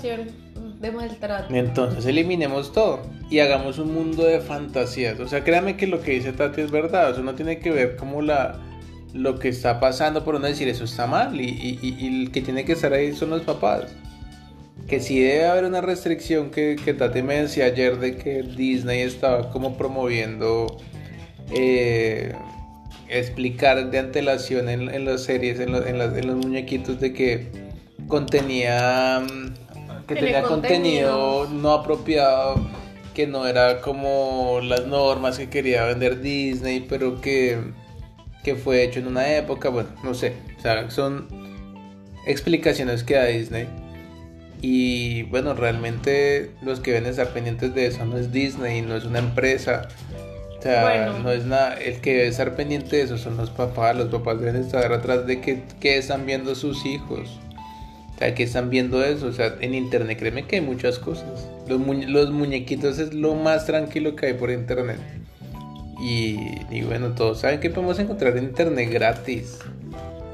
de 0.81 0.91
maltrato. 0.91 1.53
Entonces 1.53 2.05
eliminemos 2.05 2.73
todo 2.73 3.01
y 3.29 3.39
hagamos 3.39 3.77
un 3.77 3.93
mundo 3.93 4.23
de 4.23 4.39
fantasías. 4.41 5.19
O 5.19 5.27
sea, 5.27 5.43
créame 5.43 5.77
que 5.77 5.87
lo 5.87 6.01
que 6.01 6.11
dice 6.11 6.33
Tati 6.33 6.61
es 6.61 6.71
verdad. 6.71 7.11
O 7.11 7.13
sea, 7.13 7.21
uno 7.21 7.35
tiene 7.35 7.59
que 7.59 7.71
ver 7.71 7.95
como 7.95 8.21
la 8.21 8.59
lo 9.13 9.39
que 9.39 9.49
está 9.49 9.81
pasando 9.81 10.23
por 10.23 10.39
no 10.39 10.47
decir 10.47 10.69
eso 10.69 10.85
está 10.85 11.05
mal 11.05 11.41
y, 11.41 11.79
y, 11.81 12.21
el 12.21 12.31
que 12.31 12.41
tiene 12.41 12.63
que 12.63 12.71
estar 12.71 12.93
ahí 12.93 13.13
son 13.13 13.29
los 13.29 13.41
papás. 13.41 13.93
Que 14.87 14.99
sí 14.99 15.19
debe 15.19 15.45
haber 15.47 15.65
una 15.65 15.81
restricción 15.81 16.49
que, 16.49 16.77
que 16.83 16.93
Tati 16.93 17.21
me 17.21 17.41
decía 17.41 17.65
ayer 17.65 17.99
de 17.99 18.15
que 18.15 18.41
Disney 18.41 19.01
estaba 19.01 19.51
como 19.51 19.77
promoviendo 19.77 20.77
eh, 21.51 22.33
explicar 23.09 23.91
de 23.91 23.99
antelación 23.99 24.69
en, 24.69 25.05
las 25.05 25.23
series, 25.23 25.59
en, 25.59 25.75
en, 25.75 26.01
en 26.01 26.27
los 26.27 26.37
muñequitos 26.37 26.99
de 26.99 27.13
que 27.13 27.47
contenía 28.07 29.21
mm, 29.21 29.61
que 30.07 30.15
tenía 30.15 30.43
contenido 30.43 31.47
no 31.49 31.71
apropiado, 31.71 32.55
que 33.13 33.27
no 33.27 33.47
era 33.47 33.81
como 33.81 34.59
las 34.61 34.85
normas 34.87 35.37
que 35.37 35.49
quería 35.49 35.85
vender 35.85 36.21
Disney, 36.21 36.85
pero 36.87 37.21
que, 37.21 37.59
que 38.43 38.55
fue 38.55 38.83
hecho 38.83 38.99
en 38.99 39.07
una 39.07 39.35
época, 39.35 39.69
bueno, 39.69 39.89
no 40.03 40.13
sé, 40.13 40.33
o 40.57 40.61
sea, 40.61 40.89
son 40.89 41.27
explicaciones 42.25 43.03
que 43.03 43.15
da 43.15 43.25
Disney. 43.25 43.67
Y 44.63 45.23
bueno, 45.23 45.55
realmente 45.55 46.51
los 46.61 46.79
que 46.79 46.91
deben 46.91 47.09
estar 47.09 47.29
pendientes 47.33 47.73
de 47.73 47.87
eso 47.87 48.05
no 48.05 48.17
es 48.17 48.31
Disney, 48.31 48.81
no 48.83 48.95
es 48.95 49.05
una 49.05 49.19
empresa. 49.19 49.87
O 50.61 50.63
sea, 50.63 51.17
no 51.23 51.31
es 51.31 51.45
nada, 51.45 51.73
el 51.73 52.01
que 52.01 52.13
debe 52.13 52.27
estar 52.27 52.55
pendiente 52.55 52.97
de 52.97 53.01
eso 53.01 53.17
son 53.17 53.35
los 53.35 53.49
papás, 53.49 53.95
los 53.95 54.09
papás 54.09 54.39
deben 54.39 54.57
estar 54.57 54.93
atrás 54.93 55.25
de 55.25 55.41
que, 55.41 55.97
están 55.97 56.27
viendo 56.27 56.53
sus 56.53 56.85
hijos. 56.85 57.39
O 58.13 58.19
sea, 58.19 58.35
que 58.35 58.43
están 58.43 58.69
viendo 58.69 59.03
eso, 59.03 59.25
o 59.25 59.33
sea, 59.33 59.55
en 59.59 59.73
internet 59.73 60.19
créeme 60.19 60.45
que 60.45 60.57
hay 60.57 60.61
muchas 60.61 60.99
cosas. 60.99 61.47
Los, 61.67 61.81
los 62.07 62.29
muñequitos 62.29 62.99
es 62.99 63.15
lo 63.15 63.33
más 63.33 63.65
tranquilo 63.65 64.15
que 64.15 64.27
hay 64.27 64.33
por 64.33 64.51
internet. 64.51 64.99
Y, 65.99 66.81
bueno, 66.83 67.13
todos 67.15 67.39
saben 67.39 67.59
que 67.59 67.71
podemos 67.71 67.97
encontrar 67.97 68.37
en 68.37 68.43
internet 68.43 68.91
gratis. 68.91 69.57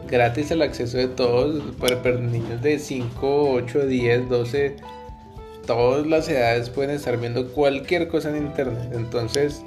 Gratis 0.10 0.52
el 0.52 0.62
acceso 0.62 0.98
de 0.98 1.08
todos, 1.08 1.62
para, 1.76 2.02
para 2.04 2.18
niños 2.18 2.62
de 2.62 2.80
5, 2.80 3.52
8, 3.52 3.86
10, 3.86 4.30
12, 4.30 4.76
todas 5.66 6.06
las 6.06 6.28
edades 6.28 6.70
pueden 6.70 6.92
estar 6.92 7.18
viendo 7.18 7.48
cualquier 7.54 8.10
cosa 8.10 8.30
en 8.30 8.46
internet. 8.48 8.92
Entonces, 8.94 9.64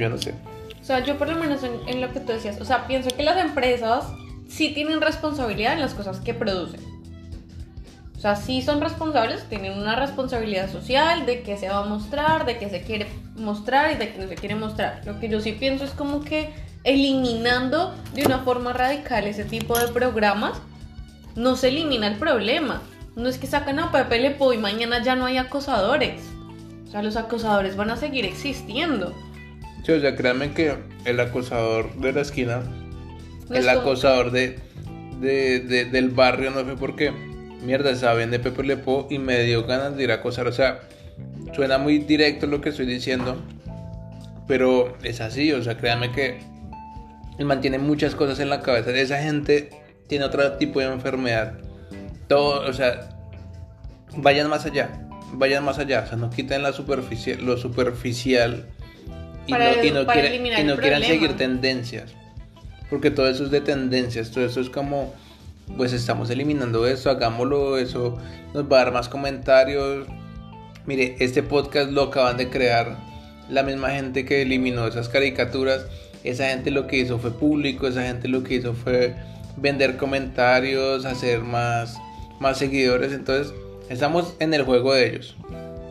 yo 0.00 0.08
no 0.08 0.18
sé. 0.18 0.34
O 0.80 0.84
sea, 0.84 1.04
yo 1.04 1.18
por 1.18 1.28
lo 1.28 1.36
menos 1.36 1.60
en, 1.62 2.00
lo 2.00 2.12
que 2.12 2.20
tú 2.20 2.32
decías, 2.32 2.60
o 2.60 2.64
sea, 2.64 2.86
pienso 2.86 3.10
que 3.14 3.22
las 3.22 3.36
empresas 3.36 4.06
sí 4.48 4.70
tienen 4.70 5.00
responsabilidad 5.00 5.74
en 5.74 5.80
las 5.80 5.94
cosas 5.94 6.20
que 6.20 6.34
producen. 6.34 6.80
O 8.16 8.20
sea, 8.20 8.36
sí 8.36 8.60
son 8.60 8.80
responsables, 8.80 9.48
tienen 9.48 9.78
una 9.78 9.96
responsabilidad 9.96 10.70
social 10.70 11.24
de 11.24 11.42
qué 11.42 11.56
se 11.56 11.68
va 11.68 11.78
a 11.78 11.84
mostrar, 11.86 12.44
de 12.44 12.58
qué 12.58 12.68
se 12.68 12.82
quiere 12.82 13.06
mostrar 13.36 13.92
y 13.92 13.94
de 13.96 14.12
qué 14.12 14.18
no 14.18 14.28
se 14.28 14.34
quiere 14.34 14.54
mostrar. 14.56 15.00
Lo 15.06 15.18
que 15.20 15.28
yo 15.28 15.40
sí 15.40 15.52
pienso 15.52 15.84
es 15.84 15.92
como 15.92 16.22
que 16.22 16.52
eliminando 16.84 17.94
de 18.14 18.24
una 18.24 18.40
forma 18.40 18.72
radical 18.72 19.26
ese 19.26 19.44
tipo 19.44 19.78
de 19.78 19.88
programas, 19.88 20.60
no 21.36 21.56
se 21.56 21.68
elimina 21.68 22.08
el 22.08 22.16
problema. 22.16 22.82
No 23.16 23.28
es 23.28 23.38
que 23.38 23.46
sacan 23.46 23.78
a 23.78 23.92
Pepe 23.92 24.18
Le 24.18 24.36
y 24.54 24.58
mañana 24.58 25.02
ya 25.02 25.14
no 25.14 25.26
hay 25.26 25.36
acosadores. 25.36 26.22
O 26.86 26.90
sea, 26.90 27.02
los 27.02 27.16
acosadores 27.16 27.76
van 27.76 27.90
a 27.90 27.96
seguir 27.96 28.24
existiendo. 28.24 29.14
Sí, 29.84 29.92
o 29.92 30.00
sea, 30.00 30.14
créanme 30.14 30.52
que 30.52 30.74
el 31.04 31.20
acosador 31.20 31.94
de 31.96 32.12
la 32.12 32.20
esquina, 32.20 32.62
el 33.50 33.68
acosador 33.68 34.30
de, 34.30 34.58
del 35.20 36.10
barrio, 36.10 36.50
no 36.50 36.64
sé 36.64 36.76
por 36.76 36.96
qué, 36.96 37.12
mierda, 37.64 37.94
saben 37.94 38.30
de 38.30 38.38
Pepe 38.38 38.62
Lepo 38.62 39.06
y 39.10 39.18
me 39.18 39.42
dio 39.42 39.66
ganas 39.66 39.96
de 39.96 40.04
ir 40.04 40.12
a 40.12 40.16
acosar. 40.16 40.46
O 40.46 40.52
sea, 40.52 40.80
suena 41.54 41.78
muy 41.78 41.98
directo 41.98 42.46
lo 42.46 42.60
que 42.60 42.70
estoy 42.70 42.86
diciendo, 42.86 43.36
pero 44.46 44.96
es 45.02 45.20
así, 45.20 45.52
o 45.52 45.62
sea, 45.62 45.76
créanme 45.76 46.12
que 46.12 46.38
mantiene 47.44 47.78
muchas 47.78 48.14
cosas 48.14 48.38
en 48.40 48.50
la 48.50 48.60
cabeza. 48.60 48.90
Esa 48.90 49.22
gente 49.22 49.70
tiene 50.08 50.26
otro 50.26 50.52
tipo 50.58 50.80
de 50.80 50.86
enfermedad. 50.86 51.54
Todo, 52.28 52.68
o 52.68 52.72
sea, 52.72 53.18
vayan 54.16 54.48
más 54.50 54.66
allá, 54.66 55.08
vayan 55.32 55.64
más 55.64 55.78
allá, 55.78 56.02
o 56.04 56.06
sea, 56.06 56.16
no 56.16 56.30
quiten 56.30 56.62
la 56.62 56.72
superficie, 56.72 57.36
lo 57.36 57.56
superficial 57.56 58.66
y 59.82 59.90
no, 59.90 60.76
quieran 60.76 61.02
seguir 61.02 61.36
tendencias. 61.36 62.14
Porque 62.88 63.10
todo 63.10 63.28
eso 63.28 63.44
es 63.44 63.50
de 63.50 63.60
tendencias, 63.60 64.30
todo 64.30 64.44
eso 64.44 64.60
es 64.60 64.68
como, 64.68 65.14
pues 65.76 65.92
estamos 65.92 66.28
eliminando 66.30 66.86
eso, 66.86 67.10
hagámoslo, 67.10 67.78
eso 67.78 68.18
nos 68.52 68.64
va 68.64 68.80
a 68.80 68.84
dar 68.84 68.92
más 68.92 69.08
comentarios. 69.08 70.08
Mire, 70.86 71.16
este 71.20 71.42
podcast 71.42 71.90
lo 71.92 72.04
acaban 72.04 72.36
de 72.36 72.48
crear 72.48 72.98
la 73.48 73.62
misma 73.62 73.90
gente 73.90 74.24
que 74.24 74.42
eliminó 74.42 74.86
esas 74.86 75.08
caricaturas. 75.08 75.86
Esa 76.24 76.48
gente 76.48 76.70
lo 76.70 76.86
que 76.86 76.98
hizo 76.98 77.18
fue 77.18 77.30
público, 77.30 77.86
esa 77.86 78.02
gente 78.02 78.28
lo 78.28 78.42
que 78.42 78.56
hizo 78.56 78.74
fue 78.74 79.14
vender 79.56 79.96
comentarios, 79.96 81.04
hacer 81.04 81.40
más, 81.40 81.96
más 82.40 82.58
seguidores. 82.58 83.12
Entonces, 83.12 83.52
estamos 83.88 84.34
en 84.40 84.52
el 84.52 84.64
juego 84.64 84.94
de 84.94 85.08
ellos. 85.08 85.36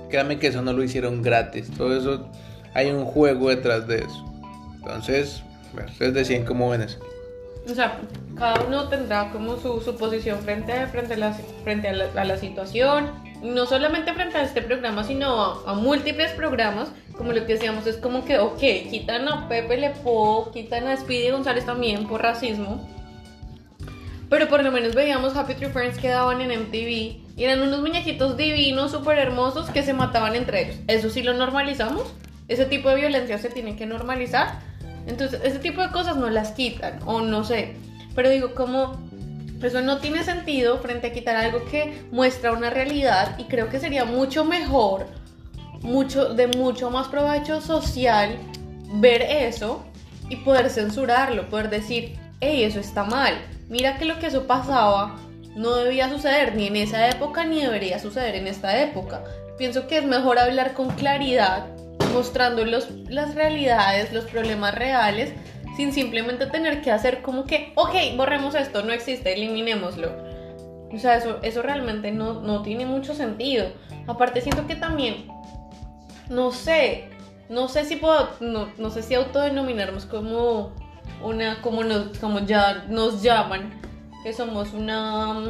Créanme 0.10 0.38
que 0.40 0.48
eso 0.48 0.62
no 0.62 0.74
lo 0.74 0.84
hicieron 0.84 1.22
gratis. 1.22 1.70
Todo 1.76 1.98
eso 1.98 2.30
hay 2.74 2.92
un 2.92 3.06
juego 3.06 3.50
detrás 3.50 3.88
de 3.88 4.00
eso. 4.00 4.26
Entonces, 4.76 5.44
ustedes 5.74 6.14
deciden 6.14 6.46
cómo 6.46 6.70
ven 6.70 6.82
eso. 6.82 7.00
O 7.70 7.76
sea, 7.76 8.00
cada 8.38 8.64
uno 8.64 8.88
tendrá 8.88 9.32
como 9.32 9.58
su, 9.58 9.82
su 9.82 9.96
posición 9.96 10.40
frente, 10.40 10.74
a, 10.74 10.88
frente, 10.88 11.14
a, 11.14 11.18
la, 11.18 11.34
frente 11.64 11.88
a, 11.90 12.26
la, 12.26 12.38
situación, 12.38 13.12
no 13.44 13.66
solamente 13.66 14.14
frente 14.14 14.38
a 14.38 14.44
este 14.44 14.62
programa, 14.62 15.04
sino 15.04 15.62
a, 15.66 15.74
múltiples 15.76 16.32
programas, 16.32 16.90
como 17.16 17.32
lo 17.32 17.46
que 17.46 17.54
decíamos, 17.54 17.86
es 17.86 17.98
como 17.98 18.26
que, 18.26 18.40
ok, 18.40 18.60
quitan 18.90 19.28
a 19.28 19.48
Pepe 19.50 19.78
Le 19.78 19.94
quitan 20.54 20.88
a 20.88 20.98
Speedy 20.98 21.30
González 21.30 21.66
también 21.66 22.08
por 22.08 22.24
racismo, 22.24 22.88
pero 24.30 24.48
por 24.48 24.64
lo 24.64 24.72
menos 24.72 24.96
veíamos 24.96 25.36
Happy 25.36 25.56
Tree 25.56 25.70
Friends 25.70 25.98
que 26.00 26.08
daban 26.08 26.40
en 26.42 26.62
MTV 26.62 27.30
y 27.36 27.44
eran 27.44 27.62
unos 27.62 27.82
muñequitos 27.82 28.38
divinos, 28.38 28.92
súper 28.92 29.18
hermosos 29.18 29.70
que 29.70 29.84
se 29.84 29.94
mataban 29.94 30.36
entre 30.36 30.64
ellos. 30.64 30.76
¿Eso 30.88 31.10
sí 31.10 31.24
lo 31.24 31.34
normalizamos? 31.34 32.14
Ese 32.50 32.66
tipo 32.66 32.90
de 32.90 32.96
violencia 32.96 33.38
se 33.38 33.50
tiene 33.50 33.76
que 33.76 33.86
normalizar. 33.86 34.60
Entonces, 35.08 35.40
ese 35.44 35.60
tipo 35.60 35.82
de 35.82 35.92
cosas 35.92 36.18
no 36.18 36.30
las 36.30 36.52
quitan, 36.52 37.00
o 37.06 37.22
no 37.22 37.44
sé. 37.44 37.76
Pero 38.16 38.30
digo, 38.30 38.54
como 38.54 39.00
eso 39.64 39.82
no 39.82 40.00
tiene 40.00 40.24
sentido 40.24 40.80
frente 40.80 41.08
a 41.08 41.14
quitar 41.14 41.36
algo 41.36 41.64
que 41.66 42.02
muestra 42.12 42.52
una 42.52 42.70
realidad 42.70 43.38
y 43.38 43.46
creo 43.46 43.70
que 43.70 43.80
sería 43.80 44.06
mucho 44.06 44.46
mejor, 44.46 45.06
mucho, 45.82 46.34
de 46.34 46.48
mucho 46.48 46.90
más 46.90 47.08
provecho 47.08 47.62
social 47.62 48.38
ver 48.94 49.22
eso 49.22 49.84
y 50.30 50.38
poder 50.38 50.70
censurarlo, 50.70 51.50
poder 51.50 51.70
decir, 51.70 52.18
hey, 52.40 52.64
eso 52.64 52.80
está 52.80 53.04
mal. 53.04 53.34
Mira 53.68 53.98
que 53.98 54.06
lo 54.06 54.18
que 54.20 54.28
eso 54.28 54.48
pasaba 54.48 55.18
no 55.56 55.76
debía 55.76 56.10
suceder 56.10 56.56
ni 56.56 56.68
en 56.68 56.78
esa 56.78 57.10
época 57.10 57.46
ni 57.46 57.62
debería 57.62 58.00
suceder 58.00 58.36
en 58.36 58.48
esta 58.48 58.82
época. 58.82 59.24
Pienso 59.58 59.88
que 59.88 59.98
es 59.98 60.06
mejor 60.06 60.40
hablar 60.40 60.74
con 60.74 60.90
claridad 60.92 61.68
mostrando 62.10 62.66
los, 62.66 62.90
las 63.08 63.36
realidades, 63.36 64.12
los 64.14 64.26
problemas 64.26 64.76
reales, 64.76 65.34
sin 65.76 65.94
simplemente 65.94 66.46
tener 66.48 66.82
que 66.82 66.92
hacer 66.92 67.22
como 67.22 67.46
que, 67.46 67.72
ok, 67.76 67.94
borremos 68.18 68.56
esto, 68.56 68.84
no 68.84 68.92
existe, 68.92 69.34
eliminémoslo. 69.34 70.12
O 70.92 70.98
sea, 70.98 71.18
eso, 71.18 71.40
eso 71.44 71.62
realmente 71.62 72.12
no, 72.12 72.42
no 72.42 72.64
tiene 72.64 72.86
mucho 72.86 73.14
sentido. 73.14 73.72
Aparte 74.08 74.42
siento 74.42 74.66
que 74.68 74.76
también, 74.76 75.28
no 76.30 76.52
sé, 76.52 77.10
no 77.48 77.68
sé 77.68 77.86
si 77.86 77.96
puedo, 77.96 78.30
no, 78.40 78.70
no 78.78 78.90
sé 78.90 79.04
si 79.04 79.16
autodenominarnos 79.16 80.06
como 80.06 80.74
una, 81.24 81.62
como, 81.62 81.84
nos, 81.84 82.18
como 82.18 82.40
ya 82.40 82.86
nos 82.90 83.22
llaman, 83.22 83.80
que 84.24 84.34
somos 84.34 84.74
una 84.74 85.44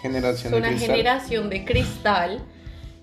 generación, 0.00 0.54
una 0.54 0.72
generación 0.72 1.50
de 1.50 1.64
cristal 1.64 2.40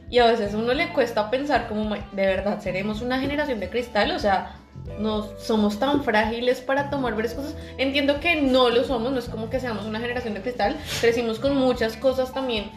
y 0.10 0.20
a 0.20 0.26
veces 0.26 0.54
a 0.54 0.58
uno 0.58 0.74
le 0.74 0.94
cuesta 0.94 1.30
pensar 1.30 1.68
como, 1.68 1.96
de 1.96 2.26
verdad, 2.26 2.62
seremos 2.62 3.02
una 3.02 3.20
generación 3.20 3.60
de 3.60 3.70
cristal, 3.70 4.12
o 4.12 4.20
sea, 4.20 4.56
no 5.00 5.28
somos 5.38 5.78
tan 5.80 6.04
frágiles 6.04 6.60
para 6.62 6.90
tomar 6.90 7.14
varias 7.16 7.36
cosas. 7.36 7.56
Entiendo 7.78 8.20
que 8.20 8.42
no 8.42 8.70
lo 8.70 8.84
somos, 8.84 9.12
no 9.12 9.20
es 9.20 9.30
como 9.30 9.50
que 9.50 9.60
seamos 9.60 9.86
una 9.86 10.00
generación 10.00 10.34
de 10.34 10.42
cristal, 10.42 10.76
crecimos 11.00 11.38
con 11.40 11.56
muchas 11.56 11.96
cosas 11.96 12.34
también 12.34 12.72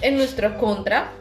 en 0.00 0.16
nuestra 0.16 0.56
contra. 0.56 1.12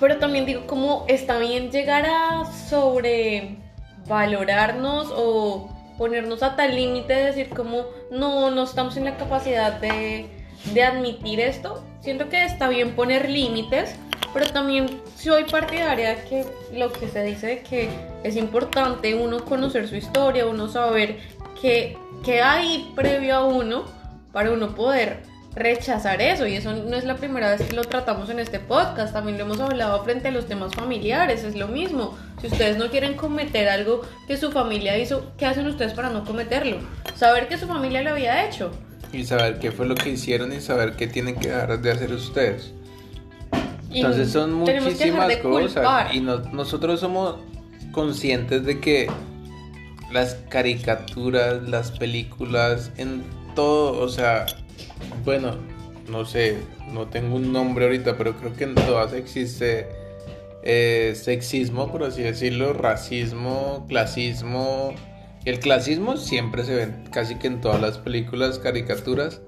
Pero 0.00 0.18
también 0.18 0.44
digo, 0.46 0.66
como 0.66 1.04
está 1.06 1.38
bien 1.38 1.70
llegar 1.70 2.04
a 2.06 2.44
sobrevalorarnos 2.68 5.12
o 5.14 5.68
ponernos 5.96 6.42
a 6.42 6.56
tal 6.56 6.74
límite 6.74 7.12
de 7.12 7.26
decir 7.26 7.50
como 7.50 7.84
no, 8.10 8.50
no 8.50 8.64
estamos 8.64 8.96
en 8.96 9.04
la 9.04 9.16
capacidad 9.16 9.74
de, 9.74 10.26
de 10.72 10.82
admitir 10.82 11.38
esto. 11.38 11.84
Siento 12.00 12.28
que 12.28 12.44
está 12.44 12.68
bien 12.68 12.96
poner 12.96 13.30
límites, 13.30 13.94
pero 14.32 14.50
también 14.50 15.00
soy 15.16 15.44
partidaria 15.44 16.16
de 16.16 16.24
que 16.24 16.44
lo 16.74 16.92
que 16.92 17.08
se 17.08 17.22
dice 17.22 17.46
de 17.46 17.62
que 17.62 17.88
es 18.24 18.36
importante 18.36 19.14
uno 19.14 19.44
conocer 19.44 19.88
su 19.88 19.96
historia, 19.96 20.46
uno 20.46 20.68
saber 20.68 21.18
qué, 21.60 21.96
hay 22.42 22.92
previo 22.94 23.36
a 23.36 23.46
uno 23.46 23.84
para 24.32 24.50
uno 24.50 24.74
poder 24.74 25.22
rechazar 25.54 26.22
eso 26.22 26.46
y 26.46 26.54
eso 26.54 26.72
no 26.72 26.96
es 26.96 27.04
la 27.04 27.16
primera 27.16 27.50
vez 27.50 27.60
que 27.60 27.76
lo 27.76 27.84
tratamos 27.84 28.30
en 28.30 28.38
este 28.38 28.58
podcast, 28.58 29.12
también 29.12 29.36
lo 29.36 29.44
hemos 29.44 29.60
hablado 29.60 30.02
frente 30.02 30.28
a 30.28 30.30
los 30.30 30.46
temas 30.46 30.74
familiares, 30.74 31.44
es 31.44 31.56
lo 31.56 31.68
mismo. 31.68 32.16
Si 32.40 32.46
ustedes 32.46 32.78
no 32.78 32.90
quieren 32.90 33.14
cometer 33.14 33.68
algo 33.68 34.00
que 34.26 34.38
su 34.38 34.50
familia 34.50 34.96
hizo, 34.96 35.32
¿qué 35.36 35.44
hacen 35.44 35.66
ustedes 35.66 35.92
para 35.92 36.08
no 36.08 36.24
cometerlo? 36.24 36.78
Saber 37.16 37.48
que 37.48 37.58
su 37.58 37.66
familia 37.66 38.02
lo 38.02 38.10
había 38.10 38.46
hecho. 38.46 38.72
Y 39.12 39.24
saber 39.24 39.58
qué 39.58 39.70
fue 39.72 39.84
lo 39.84 39.94
que 39.94 40.08
hicieron 40.08 40.54
y 40.54 40.60
saber 40.62 40.96
qué 40.96 41.06
tienen 41.06 41.38
que 41.38 41.50
dejar 41.50 41.82
de 41.82 41.90
hacer 41.92 42.12
ustedes. 42.12 42.72
Entonces 43.94 44.30
son 44.30 44.54
muchísimas 44.54 45.36
cosas 45.36 46.14
y 46.14 46.20
nosotros 46.20 47.00
somos 47.00 47.36
conscientes 47.92 48.64
de 48.64 48.80
que 48.80 49.08
las 50.12 50.34
caricaturas, 50.48 51.62
las 51.68 51.90
películas, 51.92 52.90
en 52.96 53.22
todo, 53.54 54.00
o 54.00 54.08
sea, 54.08 54.46
bueno, 55.24 55.56
no 56.08 56.24
sé, 56.24 56.58
no 56.92 57.06
tengo 57.06 57.36
un 57.36 57.52
nombre 57.52 57.86
ahorita, 57.86 58.16
pero 58.18 58.36
creo 58.36 58.54
que 58.54 58.64
en 58.64 58.74
todas 58.74 59.12
existe 59.14 59.88
eh, 60.62 61.14
sexismo, 61.16 61.90
por 61.90 62.04
así 62.04 62.22
decirlo, 62.22 62.72
racismo, 62.72 63.84
clasismo. 63.88 64.94
El 65.44 65.58
clasismo 65.58 66.16
siempre 66.16 66.64
se 66.64 66.74
ve 66.74 66.88
casi 67.10 67.36
que 67.36 67.48
en 67.48 67.60
todas 67.60 67.80
las 67.80 67.98
películas, 67.98 68.58
caricaturas. 68.58 69.40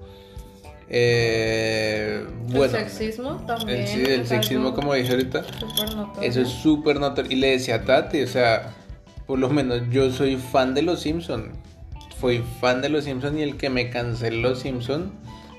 Eh, 0.89 2.25
bueno, 2.49 2.77
el 2.77 2.89
sexismo 2.89 3.43
también. 3.47 3.81
el, 3.81 3.87
sí, 3.87 4.03
el 4.03 4.27
sexismo, 4.27 4.73
como 4.73 4.93
dije 4.93 5.11
ahorita, 5.11 5.43
eso 6.21 6.41
es 6.41 6.49
súper 6.49 6.99
notorio. 6.99 7.31
Y 7.31 7.35
le 7.35 7.51
decía 7.51 7.75
a 7.75 7.85
Tati, 7.85 8.21
o 8.21 8.27
sea, 8.27 8.73
por 9.25 9.39
lo 9.39 9.49
menos 9.49 9.81
yo 9.89 10.11
soy 10.11 10.37
fan 10.37 10.73
de 10.73 10.83
los 10.83 11.01
Simpson. 11.01 11.51
Fui 12.19 12.43
fan 12.61 12.81
de 12.81 12.89
los 12.89 13.05
Simpson 13.05 13.37
y 13.37 13.41
el 13.41 13.57
que 13.57 13.69
me 13.69 13.89
canceló 13.89 14.49
los 14.49 14.59
Simpson, 14.59 15.11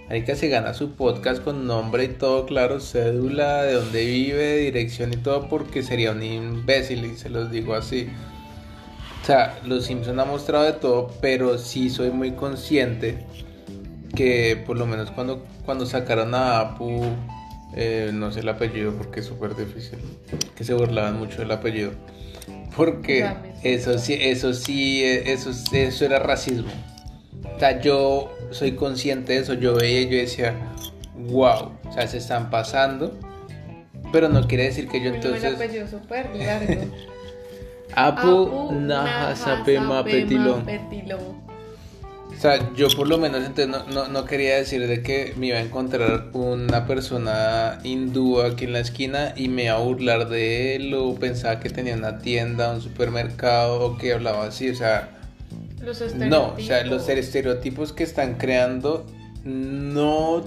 ahí 0.08 0.24
que 0.24 0.36
se 0.36 0.48
gana 0.48 0.74
su 0.74 0.92
podcast 0.92 1.42
con 1.42 1.66
nombre 1.66 2.04
y 2.04 2.08
todo 2.08 2.46
claro, 2.46 2.80
cédula, 2.80 3.62
de 3.64 3.74
dónde 3.74 4.04
vive, 4.06 4.56
dirección 4.58 5.12
y 5.12 5.16
todo, 5.16 5.48
porque 5.48 5.82
sería 5.82 6.12
un 6.12 6.22
imbécil 6.22 7.04
y 7.04 7.16
se 7.16 7.28
los 7.28 7.50
digo 7.50 7.74
así. 7.74 8.08
O 9.22 9.26
sea, 9.26 9.58
los 9.64 9.86
Simpson 9.86 10.20
ha 10.20 10.24
mostrado 10.24 10.64
de 10.64 10.72
todo, 10.72 11.10
pero 11.20 11.58
sí 11.58 11.90
soy 11.90 12.10
muy 12.10 12.30
consciente 12.32 13.26
que 14.16 14.60
por 14.66 14.76
lo 14.76 14.86
menos 14.86 15.12
cuando, 15.12 15.46
cuando 15.64 15.86
sacaron 15.86 16.34
a 16.34 16.58
Apu, 16.58 17.04
eh, 17.76 18.10
no 18.12 18.32
sé 18.32 18.40
el 18.40 18.48
apellido 18.48 18.92
porque 18.94 19.20
es 19.20 19.26
súper 19.26 19.54
difícil, 19.54 19.98
que 20.56 20.64
se 20.64 20.74
burlaban 20.74 21.18
mucho 21.18 21.38
del 21.38 21.52
apellido. 21.52 21.92
Porque 22.76 23.30
eso 23.62 23.98
sí, 23.98 24.18
eso 24.20 24.52
sí, 24.52 25.04
eh, 25.04 25.32
eso, 25.32 25.50
eso 25.50 26.04
era 26.04 26.18
racismo. 26.18 26.72
O 27.54 27.58
sea, 27.58 27.80
yo 27.80 28.36
soy 28.50 28.72
consciente 28.72 29.34
de 29.34 29.38
eso, 29.38 29.54
yo 29.54 29.74
veía 29.74 30.02
y 30.02 30.08
yo 30.08 30.16
decía, 30.16 30.54
wow, 31.14 31.72
o 31.84 31.92
sea, 31.92 32.06
se 32.08 32.18
están 32.18 32.50
pasando. 32.50 33.18
Pero 34.12 34.28
no 34.28 34.46
quiere 34.46 34.64
decir 34.64 34.88
que 34.88 35.00
yo 35.00 35.08
El 35.10 35.16
entonces... 35.16 35.54
apellido 35.54 35.86
súper 35.86 36.34
largo. 36.36 36.84
Apu 37.94 38.72
Nahasapema 38.72 40.04
Petilón. 40.04 40.64
Petilón. 40.64 41.45
O 42.36 42.40
sea, 42.40 42.74
yo 42.74 42.88
por 42.94 43.08
lo 43.08 43.16
menos 43.16 43.40
entonces 43.46 43.68
no, 43.68 43.84
no, 43.86 44.08
no 44.08 44.24
quería 44.26 44.56
decir 44.56 44.86
de 44.86 45.02
que 45.02 45.32
me 45.36 45.46
iba 45.46 45.56
a 45.56 45.62
encontrar 45.62 46.28
una 46.34 46.86
persona 46.86 47.78
hindú 47.82 48.42
aquí 48.42 48.64
en 48.66 48.74
la 48.74 48.80
esquina 48.80 49.32
y 49.36 49.48
me 49.48 49.64
iba 49.64 49.74
a 49.74 49.78
burlar 49.78 50.28
de 50.28 50.76
él 50.76 50.92
o 50.94 51.14
pensaba 51.14 51.60
que 51.60 51.70
tenía 51.70 51.94
una 51.94 52.18
tienda, 52.18 52.72
un 52.72 52.82
supermercado 52.82 53.80
o 53.80 53.96
que 53.96 54.12
hablaba 54.12 54.44
así, 54.46 54.68
o 54.68 54.74
sea, 54.74 55.16
Los 55.80 56.02
no, 56.14 56.54
o 56.54 56.60
sea, 56.60 56.84
los 56.84 57.08
estereotipos. 57.08 57.08
estereotipos 57.08 57.92
que 57.94 58.04
están 58.04 58.34
creando 58.34 59.06
no 59.44 60.44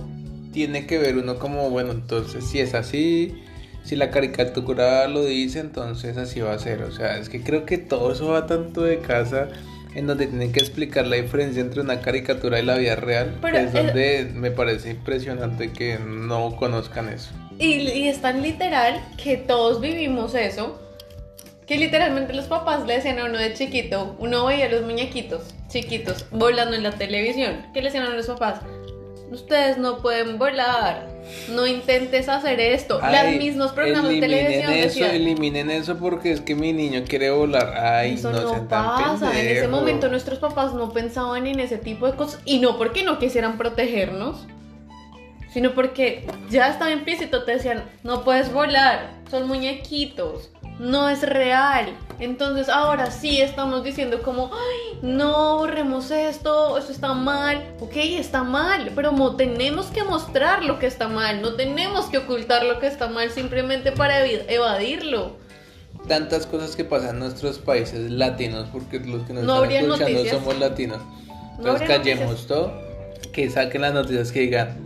tiene 0.53 0.85
que 0.85 0.99
ver 0.99 1.17
uno 1.17 1.39
como, 1.39 1.69
bueno, 1.71 1.91
entonces 1.91 2.45
si 2.45 2.59
es 2.59 2.75
así, 2.75 3.35
si 3.83 3.95
la 3.95 4.11
caricatura 4.11 5.07
lo 5.07 5.25
dice, 5.25 5.59
entonces 5.59 6.17
así 6.17 6.39
va 6.39 6.53
a 6.53 6.59
ser, 6.59 6.83
o 6.83 6.91
sea, 6.91 7.17
es 7.17 7.29
que 7.29 7.41
creo 7.41 7.65
que 7.65 7.79
todo 7.79 8.11
eso 8.11 8.27
va 8.27 8.45
tanto 8.45 8.83
de 8.83 8.99
casa 8.99 9.47
en 9.95 10.07
donde 10.07 10.27
tienen 10.27 10.51
que 10.51 10.59
explicar 10.59 11.07
la 11.07 11.15
diferencia 11.15 11.61
entre 11.61 11.81
una 11.81 11.99
caricatura 12.01 12.59
y 12.59 12.63
la 12.65 12.75
vida 12.77 12.95
real, 12.95 13.37
Pero 13.41 13.57
es 13.57 13.73
el- 13.73 13.87
donde 13.87 14.31
me 14.33 14.51
parece 14.51 14.91
impresionante 14.91 15.71
que 15.71 15.97
no 15.99 16.55
conozcan 16.55 17.09
eso. 17.09 17.31
Y, 17.57 17.79
y 17.89 18.07
es 18.07 18.21
tan 18.21 18.41
literal 18.41 19.01
que 19.21 19.37
todos 19.37 19.81
vivimos 19.81 20.35
eso. 20.35 20.79
Que 21.65 21.77
literalmente 21.77 22.33
los 22.33 22.45
papás 22.45 22.85
le 22.87 22.95
decían 22.95 23.19
a 23.19 23.25
uno 23.25 23.37
de 23.37 23.53
chiquito, 23.53 24.15
uno 24.19 24.45
veía 24.47 24.69
los 24.69 24.81
muñequitos 24.83 25.43
chiquitos 25.67 26.25
volando 26.31 26.75
en 26.75 26.81
la 26.83 26.91
televisión. 26.93 27.65
¿Qué 27.73 27.81
le 27.81 27.89
decían 27.89 28.05
a 28.05 28.09
los 28.15 28.25
papás? 28.25 28.61
Ustedes 29.31 29.77
no 29.77 29.99
pueden 29.99 30.39
volar, 30.39 31.07
no 31.49 31.67
intentes 31.67 32.27
hacer 32.29 32.59
esto. 32.59 32.95
Los 32.95 33.03
Ay, 33.03 33.37
mismos 33.37 33.71
programas 33.73 34.09
de 34.09 34.19
televisión 34.19 34.71
eso, 34.71 34.87
decían, 34.87 35.11
eliminen 35.11 35.69
eso 35.69 35.97
porque 35.97 36.31
es 36.31 36.41
que 36.41 36.55
mi 36.55 36.73
niño 36.73 37.03
quiere 37.07 37.29
volar. 37.29 37.77
Ay, 37.77 38.13
Eso 38.13 38.31
no, 38.31 38.41
no, 38.41 38.67
pasa. 38.67 39.39
En 39.39 39.47
ese 39.47 39.67
momento 39.67 40.09
nuestros 40.09 40.39
papás 40.39 40.73
no 40.73 40.91
pensaban 40.91 41.45
en 41.45 41.59
ese 41.59 41.77
tipo 41.77 42.07
de 42.07 42.13
cosas. 42.15 42.41
Y 42.43 42.59
no 42.59 42.77
porque 42.77 43.03
no 43.03 43.19
quisieran 43.19 43.57
protegernos, 43.59 44.47
sino 45.53 45.75
porque 45.75 46.25
ya 46.49 46.69
estaba 46.69 46.89
implícito. 46.89 47.43
Te 47.43 47.51
decían, 47.53 47.83
no 48.03 48.23
puedes 48.23 48.51
volar, 48.51 49.11
son 49.29 49.47
muñequitos, 49.47 50.49
no 50.79 51.09
es 51.09 51.21
real. 51.21 51.95
Entonces 52.19 52.67
ahora 52.67 53.11
sí 53.11 53.41
estamos 53.41 53.83
diciendo 53.83 54.21
como, 54.21 54.51
ay, 54.53 54.99
no, 55.01 55.57
borremos 55.59 56.11
esto, 56.11 56.77
eso 56.77 56.91
está 56.91 57.13
mal. 57.13 57.63
Ok, 57.79 57.95
está 57.95 58.43
mal, 58.43 58.91
pero 58.95 59.11
mo- 59.13 59.35
tenemos 59.37 59.85
que 59.87 60.03
mostrar 60.03 60.63
lo 60.63 60.79
que 60.79 60.87
está 60.87 61.07
mal. 61.07 61.41
No 61.41 61.53
tenemos 61.53 62.07
que 62.07 62.17
ocultar 62.17 62.63
lo 62.65 62.79
que 62.79 62.87
está 62.87 63.07
mal 63.07 63.29
simplemente 63.31 63.91
para 63.93 64.25
evadirlo. 64.25 65.37
tantas 66.07 66.45
cosas 66.45 66.75
que 66.75 66.83
pasan 66.85 67.09
en 67.15 67.19
nuestros 67.19 67.57
países 67.59 68.09
latinos, 68.09 68.67
porque 68.71 68.99
los 68.99 69.23
que 69.23 69.33
nos 69.33 69.43
No 69.43 69.63
están 69.63 69.71
escuchando 69.83 70.05
noticias. 70.13 70.37
somos 70.37 70.57
latinos. 70.59 70.97
No 70.97 71.33
Entonces 71.57 71.81
habría 71.81 71.97
callemos 71.97 72.25
noticias. 72.31 72.47
todo, 72.47 72.73
que 73.33 73.49
saquen 73.49 73.81
las 73.81 73.93
noticias 73.93 74.31
que 74.31 74.39
digan 74.41 74.77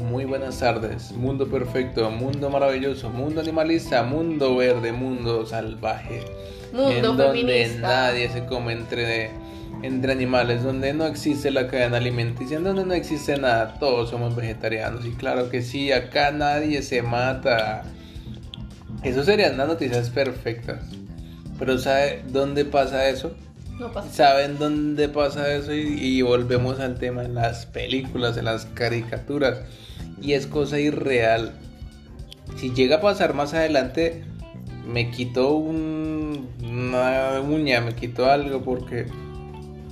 muy 0.00 0.24
buenas 0.24 0.58
tardes, 0.58 1.12
mundo 1.12 1.48
perfecto, 1.48 2.10
mundo 2.10 2.50
maravilloso, 2.50 3.10
mundo 3.10 3.40
animalista, 3.40 4.02
mundo 4.02 4.56
verde, 4.56 4.92
mundo 4.92 5.46
salvaje, 5.46 6.24
Mundo 6.72 6.90
en 6.90 7.02
donde 7.02 7.24
feminista. 7.24 7.80
nadie 7.80 8.28
se 8.30 8.44
come 8.46 8.72
entre, 8.72 9.30
entre 9.82 10.12
animales, 10.12 10.62
donde 10.62 10.92
no 10.92 11.06
existe 11.06 11.50
la 11.50 11.68
cadena 11.68 11.96
alimenticia, 11.96 12.56
en 12.56 12.64
donde 12.64 12.84
no 12.84 12.94
existe 12.94 13.36
nada, 13.36 13.74
todos 13.78 14.10
somos 14.10 14.34
vegetarianos 14.36 15.04
y 15.04 15.10
claro 15.12 15.48
que 15.50 15.62
sí, 15.62 15.92
acá 15.92 16.30
nadie 16.30 16.82
se 16.82 17.02
mata. 17.02 17.84
Eso 19.02 19.22
serían 19.24 19.56
las 19.56 19.68
noticias 19.68 20.10
perfectas. 20.10 20.82
Pero 21.58 21.78
¿sabe 21.78 22.22
dónde 22.28 22.64
pasa 22.64 23.08
eso? 23.08 23.34
No 23.78 23.92
pasa. 23.92 24.10
¿Saben 24.12 24.58
dónde 24.58 25.08
pasa 25.08 25.52
eso? 25.54 25.72
Y, 25.74 25.80
y 26.00 26.22
volvemos 26.22 26.80
al 26.80 26.98
tema 26.98 27.24
en 27.24 27.34
las 27.34 27.66
películas, 27.66 28.36
en 28.36 28.46
las 28.46 28.66
caricaturas. 28.66 29.60
Y 30.20 30.32
es 30.32 30.46
cosa 30.46 30.78
irreal. 30.80 31.52
Si 32.56 32.72
llega 32.74 32.96
a 32.96 33.00
pasar 33.00 33.34
más 33.34 33.54
adelante, 33.54 34.24
me 34.86 35.10
quito 35.10 35.52
un, 35.54 36.48
una 36.62 37.40
uña, 37.40 37.80
me 37.80 37.94
quito 37.94 38.30
algo 38.30 38.62
porque... 38.62 39.06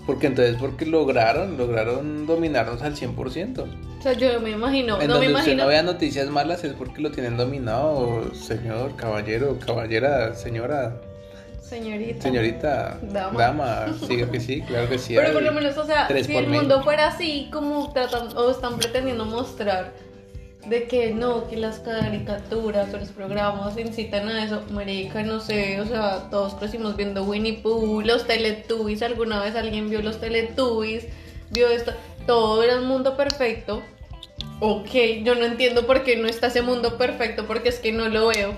Porque 0.06 0.28
entonces, 0.28 0.56
porque 0.60 0.86
lograron, 0.86 1.56
lograron 1.56 2.26
dominarnos 2.26 2.80
al 2.82 2.94
100%. 2.94 3.58
O 3.98 4.02
sea, 4.02 4.12
yo 4.12 4.40
me 4.40 4.50
imagino, 4.50 5.00
En 5.00 5.08
no 5.08 5.18
me 5.18 5.26
donde 5.26 5.26
usted 5.26 5.30
imagino. 5.52 5.62
no 5.64 5.68
vea 5.68 5.82
noticias 5.82 6.28
malas 6.30 6.62
es 6.62 6.74
porque 6.74 7.02
lo 7.02 7.10
tienen 7.10 7.36
dominado, 7.36 8.32
señor, 8.32 8.94
caballero, 8.94 9.58
caballera, 9.58 10.32
señora, 10.36 11.00
Señorita. 11.68 12.22
señorita, 12.22 12.98
Dama. 13.02 13.38
dama, 13.38 13.86
sí 14.06 14.24
que 14.30 14.40
sí, 14.40 14.62
claro 14.62 14.88
que 14.88 14.98
sí. 14.98 15.14
Pero 15.16 15.32
por 15.32 15.42
lo 15.42 15.52
menos, 15.52 15.76
o 15.76 15.84
sea, 15.84 16.06
si 16.06 16.36
el 16.36 16.46
mil. 16.46 16.60
mundo 16.60 16.82
fuera 16.84 17.08
así, 17.08 17.48
como 17.52 17.92
tratan 17.92 18.28
o 18.36 18.50
están 18.50 18.78
pretendiendo 18.78 19.24
mostrar 19.24 19.92
de 20.68 20.84
que 20.84 21.12
no, 21.12 21.48
que 21.48 21.56
las 21.56 21.80
caricaturas 21.80 22.92
o 22.94 22.98
los 22.98 23.08
programas 23.08 23.76
incitan 23.78 24.28
a 24.28 24.44
eso, 24.44 24.62
marica, 24.70 25.22
no 25.22 25.40
sé, 25.40 25.80
o 25.80 25.86
sea, 25.86 26.28
todos 26.30 26.54
crecimos 26.54 26.96
viendo 26.96 27.24
Winnie 27.24 27.54
Pooh, 27.54 28.00
los 28.00 28.26
Teletubbies, 28.26 29.02
alguna 29.02 29.42
vez 29.42 29.56
alguien 29.56 29.90
vio 29.90 30.02
los 30.02 30.20
Teletubbies, 30.20 31.06
vio 31.50 31.68
esto, 31.68 31.92
todo 32.26 32.62
era 32.62 32.78
un 32.78 32.86
mundo 32.86 33.16
perfecto. 33.16 33.82
Ok, 34.60 34.90
yo 35.22 35.34
no 35.34 35.44
entiendo 35.44 35.86
por 35.86 36.02
qué 36.02 36.16
no 36.16 36.28
está 36.28 36.46
ese 36.46 36.62
mundo 36.62 36.96
perfecto, 36.96 37.46
porque 37.46 37.68
es 37.68 37.78
que 37.78 37.92
no 37.92 38.08
lo 38.08 38.28
veo. 38.28 38.54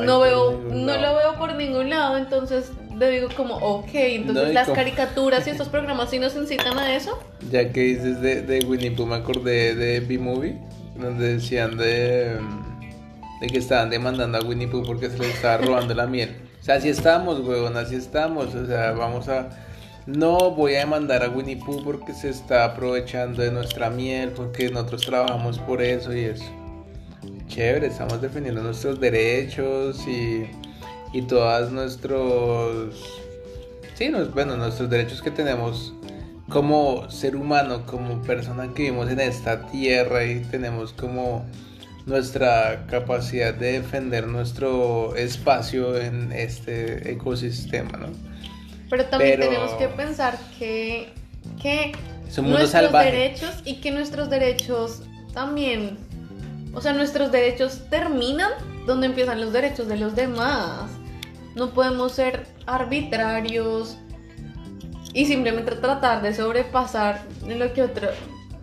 No 0.00 0.20
veo, 0.20 0.58
no 0.70 0.96
lo 0.96 1.14
veo 1.16 1.34
por 1.38 1.54
ningún 1.54 1.90
lado, 1.90 2.16
entonces 2.18 2.70
le 2.96 3.10
digo 3.10 3.28
como, 3.36 3.56
ok, 3.56 3.88
entonces 3.94 4.48
No, 4.48 4.52
las 4.52 4.64
como- 4.66 4.76
caricaturas 4.76 5.46
y 5.46 5.50
estos 5.50 5.68
programas 5.68 6.10
sí 6.10 6.18
nos 6.18 6.34
incitan 6.36 6.78
a 6.78 6.94
eso. 6.94 7.18
Ya 7.50 7.70
que 7.72 7.80
dices 7.80 8.20
de, 8.20 8.42
de 8.42 8.64
Winnie 8.66 8.90
Pooh, 8.92 9.06
me 9.06 9.16
acordé 9.16 9.74
de 9.74 10.00
B-Movie, 10.00 10.58
donde 10.96 11.34
decían 11.34 11.76
de, 11.76 12.36
de 13.40 13.46
que 13.48 13.58
estaban 13.58 13.90
demandando 13.90 14.38
a 14.38 14.42
Winnie 14.42 14.68
Pooh 14.68 14.84
porque 14.84 15.10
se 15.10 15.18
le 15.18 15.30
estaba 15.30 15.58
robando 15.58 15.94
la 15.94 16.06
miel. 16.06 16.36
O 16.60 16.64
sea, 16.64 16.76
así 16.76 16.88
estamos, 16.90 17.40
huevón, 17.40 17.76
así 17.76 17.96
estamos. 17.96 18.54
O 18.54 18.66
sea, 18.66 18.92
vamos 18.92 19.28
a. 19.28 19.48
No 20.06 20.50
voy 20.52 20.74
a 20.74 20.80
demandar 20.80 21.24
a 21.24 21.28
Winnie 21.28 21.56
Pooh 21.56 21.82
porque 21.82 22.12
se 22.12 22.28
está 22.28 22.64
aprovechando 22.64 23.42
de 23.42 23.50
nuestra 23.50 23.90
miel, 23.90 24.30
porque 24.30 24.68
nosotros 24.70 25.02
trabajamos 25.02 25.58
por 25.58 25.82
eso 25.82 26.14
y 26.14 26.20
eso. 26.24 26.44
Chévere, 27.52 27.88
estamos 27.88 28.20
defendiendo 28.22 28.62
nuestros 28.62 28.98
derechos 28.98 30.06
y, 30.08 30.46
y 31.12 31.22
todos 31.22 31.70
nuestros. 31.70 32.94
Sí, 33.94 34.08
nos- 34.08 34.32
bueno, 34.32 34.56
nuestros 34.56 34.88
derechos 34.88 35.20
que 35.20 35.30
tenemos 35.30 35.92
como 36.48 37.10
ser 37.10 37.36
humano, 37.36 37.84
como 37.84 38.22
persona 38.22 38.72
que 38.74 38.84
vivimos 38.84 39.10
en 39.10 39.20
esta 39.20 39.66
tierra 39.66 40.24
y 40.24 40.40
tenemos 40.50 40.92
como 40.94 41.44
nuestra 42.06 42.86
capacidad 42.90 43.52
de 43.54 43.72
defender 43.80 44.26
nuestro 44.26 45.14
espacio 45.14 45.98
en 46.00 46.32
este 46.32 47.12
ecosistema, 47.12 47.98
¿no? 47.98 48.06
Pero 48.88 49.04
también 49.06 49.38
Pero- 49.40 49.50
tenemos 49.50 49.72
que 49.72 49.88
pensar 49.88 50.38
que, 50.58 51.10
que 51.60 51.92
nuestros 52.38 52.70
salvaje. 52.70 53.12
derechos 53.12 53.60
y 53.66 53.76
que 53.76 53.90
nuestros 53.90 54.30
derechos 54.30 55.02
también, 55.34 55.96
o 56.74 56.80
sea, 56.80 56.92
nuestros 56.92 57.30
derechos 57.30 57.88
terminan 57.90 58.50
donde 58.86 59.06
empiezan 59.06 59.40
los 59.40 59.52
derechos 59.52 59.88
de 59.88 59.96
los 59.96 60.14
demás. 60.14 60.90
No 61.54 61.70
podemos 61.70 62.12
ser 62.12 62.46
arbitrarios 62.66 63.98
y 65.12 65.26
simplemente 65.26 65.72
tratar 65.72 66.22
de 66.22 66.34
sobrepasar 66.34 67.22
lo 67.46 67.72
que 67.72 67.82
otro, 67.82 68.08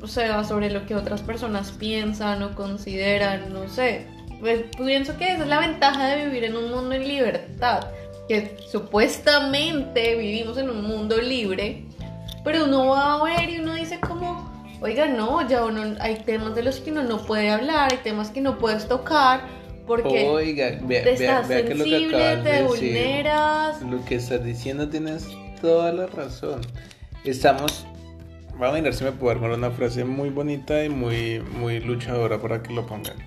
o 0.01 0.07
sea, 0.07 0.43
sobre 0.43 0.71
lo 0.71 0.85
que 0.85 0.95
otras 0.95 1.21
personas 1.21 1.71
piensan 1.71 2.41
o 2.43 2.55
consideran, 2.55 3.53
no 3.53 3.67
sé. 3.67 4.07
Pues 4.39 4.63
pienso 4.77 5.17
que 5.17 5.33
esa 5.33 5.43
es 5.43 5.49
la 5.49 5.59
ventaja 5.59 6.07
de 6.07 6.25
vivir 6.25 6.45
en 6.45 6.55
un 6.55 6.71
mundo 6.71 6.95
en 6.95 7.07
libertad, 7.07 7.87
que 8.27 8.57
supuestamente 8.71 10.15
vivimos 10.15 10.57
en 10.57 10.69
un 10.69 10.83
mundo 10.83 11.17
libre, 11.17 11.85
pero 12.43 12.65
uno 12.65 12.87
va 12.87 13.15
a 13.15 13.23
ver 13.23 13.49
y 13.49 13.59
uno 13.59 13.73
dice 13.73 13.99
como, 13.99 14.38
oiga, 14.81 15.07
no, 15.07 15.47
ya 15.47 15.65
uno, 15.65 15.95
hay 15.99 16.23
temas 16.23 16.55
de 16.55 16.63
los 16.63 16.79
que 16.79 16.91
uno 16.91 17.03
no 17.03 17.25
puede 17.25 17.49
hablar, 17.49 17.91
hay 17.91 17.99
temas 17.99 18.29
que 18.29 18.41
no 18.41 18.57
puedes 18.57 18.87
tocar, 18.87 19.41
porque 19.85 20.27
Oiga, 20.27 20.77
vea, 20.83 21.03
te 21.03 21.15
vea, 21.15 21.39
estás 21.39 21.47
vea 21.47 21.65
que 21.65 21.75
lo 21.75 21.83
que 21.83 21.89
sensible, 21.89 22.37
te 22.43 22.63
vulneras. 22.63 23.81
lo 23.81 24.05
que 24.05 24.15
estás 24.15 24.43
diciendo 24.43 24.87
tienes 24.87 25.27
toda 25.61 25.91
la 25.91 26.05
razón. 26.07 26.61
Estamos, 27.23 27.85
vamos 28.51 28.75
a 28.75 28.79
mirar 28.79 28.93
si 28.93 29.03
me 29.03 29.11
puedo 29.11 29.31
armar 29.31 29.51
una 29.51 29.71
frase 29.71 30.05
muy 30.05 30.29
bonita 30.29 30.83
y 30.85 30.89
muy, 30.89 31.39
muy 31.39 31.79
luchadora 31.79 32.39
para 32.39 32.61
que 32.61 32.71
lo 32.71 32.85
pongan. 32.85 33.17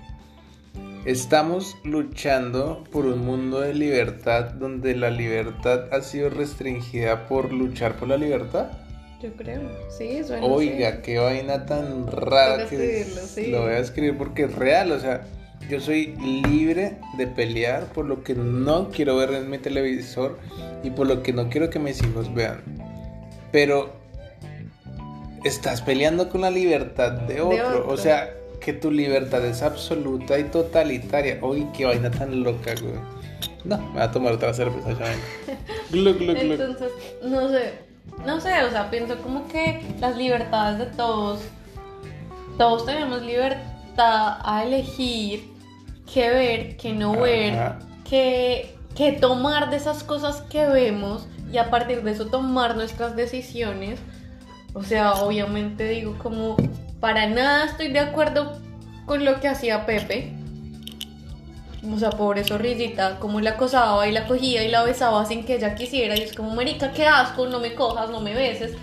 Estamos 1.05 1.75
luchando 1.83 2.85
por 2.89 3.07
un 3.07 3.25
mundo 3.25 3.59
de 3.59 3.73
libertad 3.73 4.51
donde 4.51 4.95
la 4.95 5.09
libertad 5.09 5.93
ha 5.93 6.01
sido 6.01 6.29
restringida 6.29 7.27
por 7.27 7.51
luchar 7.51 7.97
por 7.97 8.07
la 8.07 8.15
libertad. 8.15 8.71
Yo 9.23 9.31
creo, 9.37 9.61
sí, 9.87 10.21
suena 10.21 10.45
Oiga, 10.45 10.89
así. 10.89 10.97
qué 11.01 11.17
vaina 11.17 11.65
tan 11.65 12.07
rara 12.11 12.67
que 12.67 12.75
escribirlo, 12.75 13.21
sí. 13.21 13.47
lo 13.51 13.61
voy 13.61 13.71
a 13.71 13.79
escribir 13.79 14.17
porque 14.17 14.43
es 14.43 14.53
real, 14.53 14.91
o 14.91 14.99
sea, 14.99 15.25
yo 15.69 15.79
soy 15.79 16.07
libre 16.17 16.97
de 17.17 17.27
pelear 17.27 17.85
por 17.93 18.03
lo 18.03 18.21
que 18.21 18.35
no 18.35 18.89
quiero 18.89 19.15
ver 19.15 19.31
en 19.33 19.49
mi 19.49 19.59
televisor 19.59 20.37
y 20.83 20.89
por 20.89 21.07
lo 21.07 21.23
que 21.23 21.31
no 21.31 21.49
quiero 21.49 21.69
que 21.69 21.79
mis 21.79 22.03
hijos 22.03 22.33
vean. 22.33 22.63
Pero 23.53 23.93
estás 25.45 25.81
peleando 25.81 26.27
con 26.27 26.41
la 26.41 26.51
libertad 26.51 27.13
de 27.13 27.39
otro, 27.39 27.79
otro. 27.79 27.89
o 27.89 27.95
sea, 27.95 28.29
que 28.59 28.73
tu 28.73 28.91
libertad 28.91 29.45
es 29.45 29.61
absoluta 29.61 30.37
y 30.37 30.43
totalitaria. 30.43 31.39
Uy, 31.41 31.65
qué 31.77 31.85
vaina 31.85 32.11
tan 32.11 32.43
loca, 32.43 32.73
güey. 32.81 32.95
No, 33.63 33.77
me 33.77 33.93
voy 33.93 34.01
a 34.01 34.11
tomar 34.11 34.33
otra 34.33 34.53
cerveza 34.53 34.91
ya. 34.91 35.15
Entonces, 35.93 36.91
no 37.23 37.47
sé, 37.47 37.92
no 38.25 38.39
sé, 38.39 38.63
o 38.63 38.69
sea, 38.69 38.89
pienso 38.89 39.17
como 39.21 39.47
que 39.47 39.81
las 39.99 40.15
libertades 40.17 40.79
de 40.79 40.85
todos, 40.97 41.41
todos 42.57 42.85
tenemos 42.85 43.21
libertad 43.21 44.37
a 44.43 44.63
elegir 44.63 45.51
qué 46.11 46.29
ver, 46.29 46.77
qué 46.77 46.93
no 46.93 47.19
ver, 47.19 47.53
Ajá. 47.53 47.79
qué, 48.07 48.75
qué 48.95 49.13
tomar 49.13 49.69
de 49.69 49.77
esas 49.77 50.03
cosas 50.03 50.41
que 50.43 50.65
vemos 50.65 51.27
y 51.51 51.57
a 51.57 51.69
partir 51.69 52.03
de 52.03 52.11
eso 52.11 52.27
tomar 52.27 52.75
nuestras 52.75 53.15
decisiones. 53.15 53.99
O 54.73 54.83
sea, 54.83 55.13
obviamente 55.13 55.87
digo 55.87 56.17
como, 56.17 56.57
para 56.99 57.27
nada 57.27 57.65
estoy 57.65 57.89
de 57.89 57.99
acuerdo 57.99 58.59
con 59.05 59.23
lo 59.23 59.39
que 59.39 59.47
hacía 59.47 59.85
Pepe. 59.85 60.33
O 61.91 61.97
sea, 61.97 62.11
pobre 62.11 62.43
zorrillita, 62.43 63.19
como 63.19 63.41
la 63.41 63.51
acosaba 63.51 64.07
y 64.07 64.11
la 64.11 64.25
cogía 64.25 64.63
y 64.63 64.69
la 64.69 64.83
besaba 64.83 65.25
sin 65.25 65.43
que 65.43 65.55
ella 65.55 65.75
quisiera. 65.75 66.17
Y 66.17 66.21
es 66.21 66.33
como, 66.33 66.55
marica, 66.55 66.91
qué 66.93 67.05
asco, 67.05 67.45
no 67.47 67.59
me 67.59 67.75
cojas, 67.75 68.09
no 68.09 68.21
me 68.21 68.33
beses. 68.33 68.75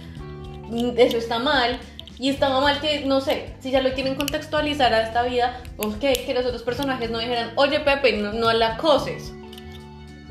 Mm, 0.68 0.90
Eso 0.96 1.16
está 1.16 1.38
mal. 1.38 1.78
Y 2.18 2.28
estaba 2.28 2.60
mal 2.60 2.78
que, 2.80 3.06
no 3.06 3.22
sé, 3.22 3.54
si 3.60 3.70
ya 3.70 3.80
lo 3.80 3.94
quieren 3.94 4.14
contextualizar 4.14 4.92
a 4.92 5.04
esta 5.04 5.22
vida, 5.22 5.62
pues 5.78 5.96
que, 5.96 6.34
los 6.34 6.44
otros 6.44 6.62
personajes 6.62 7.10
no 7.10 7.18
dijeran, 7.18 7.52
oye 7.56 7.80
Pepe, 7.80 8.18
no, 8.18 8.34
no 8.34 8.52
la 8.52 8.74
acoses. 8.74 9.32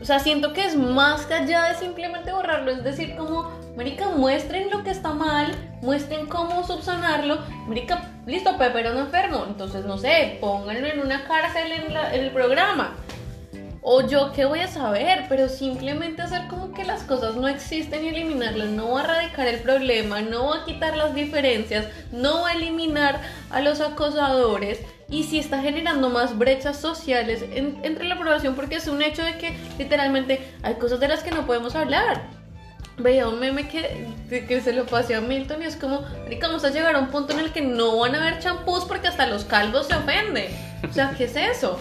O 0.01 0.05
sea, 0.05 0.19
siento 0.19 0.53
que 0.53 0.65
es 0.65 0.75
más 0.75 1.29
allá 1.29 1.65
de 1.65 1.75
simplemente 1.75 2.31
borrarlo, 2.31 2.71
es 2.71 2.83
decir, 2.83 3.15
como, 3.15 3.51
Marica, 3.75 4.09
muestren 4.09 4.69
lo 4.69 4.83
que 4.83 4.91
está 4.91 5.13
mal, 5.13 5.51
muestren 5.81 6.27
cómo 6.27 6.65
subsanarlo. 6.65 7.39
Marica, 7.67 8.09
listo, 8.25 8.57
Pepe 8.57 8.79
era 8.79 8.91
un 8.91 8.97
enfermo, 8.97 9.45
entonces 9.47 9.85
no 9.85 9.97
sé, 9.97 10.37
pónganlo 10.39 10.87
en 10.87 11.01
una 11.01 11.25
cárcel 11.25 11.71
en 11.71 12.21
el 12.21 12.31
programa. 12.31 12.95
O 13.91 14.01
yo 14.07 14.31
qué 14.33 14.45
voy 14.45 14.59
a 14.59 14.67
saber, 14.67 15.25
pero 15.29 15.49
simplemente 15.49 16.21
hacer 16.21 16.47
como 16.47 16.75
que 16.75 16.83
las 16.83 17.01
cosas 17.01 17.35
no 17.35 17.47
existen 17.47 18.05
y 18.05 18.09
eliminarlas 18.09 18.69
no 18.69 18.91
va 18.91 19.01
a 19.01 19.03
erradicar 19.03 19.47
el 19.47 19.61
problema, 19.61 20.21
no 20.21 20.49
va 20.49 20.57
a 20.57 20.65
quitar 20.65 20.95
las 20.95 21.15
diferencias, 21.15 21.87
no 22.11 22.41
va 22.43 22.49
a 22.49 22.53
eliminar 22.53 23.19
a 23.49 23.61
los 23.61 23.81
acosadores 23.81 24.79
y 25.09 25.23
sí 25.23 25.39
está 25.39 25.63
generando 25.63 26.11
más 26.11 26.37
brechas 26.37 26.77
sociales 26.77 27.43
en- 27.51 27.79
entre 27.81 28.05
la 28.05 28.15
población 28.15 28.53
porque 28.53 28.75
es 28.75 28.87
un 28.87 29.01
hecho 29.01 29.23
de 29.23 29.39
que 29.39 29.57
literalmente 29.79 30.39
hay 30.61 30.75
cosas 30.75 30.99
de 30.99 31.07
las 31.07 31.23
que 31.23 31.31
no 31.31 31.47
podemos 31.47 31.73
hablar. 31.73 32.21
Veía 32.99 33.27
un 33.27 33.39
meme 33.39 33.67
que, 33.69 34.05
que 34.47 34.61
se 34.61 34.71
lo 34.71 34.85
pasé 34.85 35.15
a 35.15 35.21
Milton 35.21 35.63
y 35.63 35.65
es 35.65 35.75
como, 35.77 36.01
"Marica, 36.25 36.45
vamos 36.45 36.63
a 36.63 36.69
llegar 36.69 36.95
a 36.95 36.99
un 36.99 37.07
punto 37.07 37.33
en 37.33 37.39
el 37.39 37.51
que 37.51 37.61
no 37.61 37.97
van 37.97 38.13
a 38.13 38.21
haber 38.21 38.37
champús 38.37 38.85
porque 38.85 39.07
hasta 39.07 39.25
los 39.25 39.45
calvos 39.45 39.87
se 39.87 39.95
ofenden. 39.95 40.51
O 40.87 40.93
sea, 40.93 41.15
¿qué 41.17 41.23
es 41.23 41.35
eso? 41.35 41.79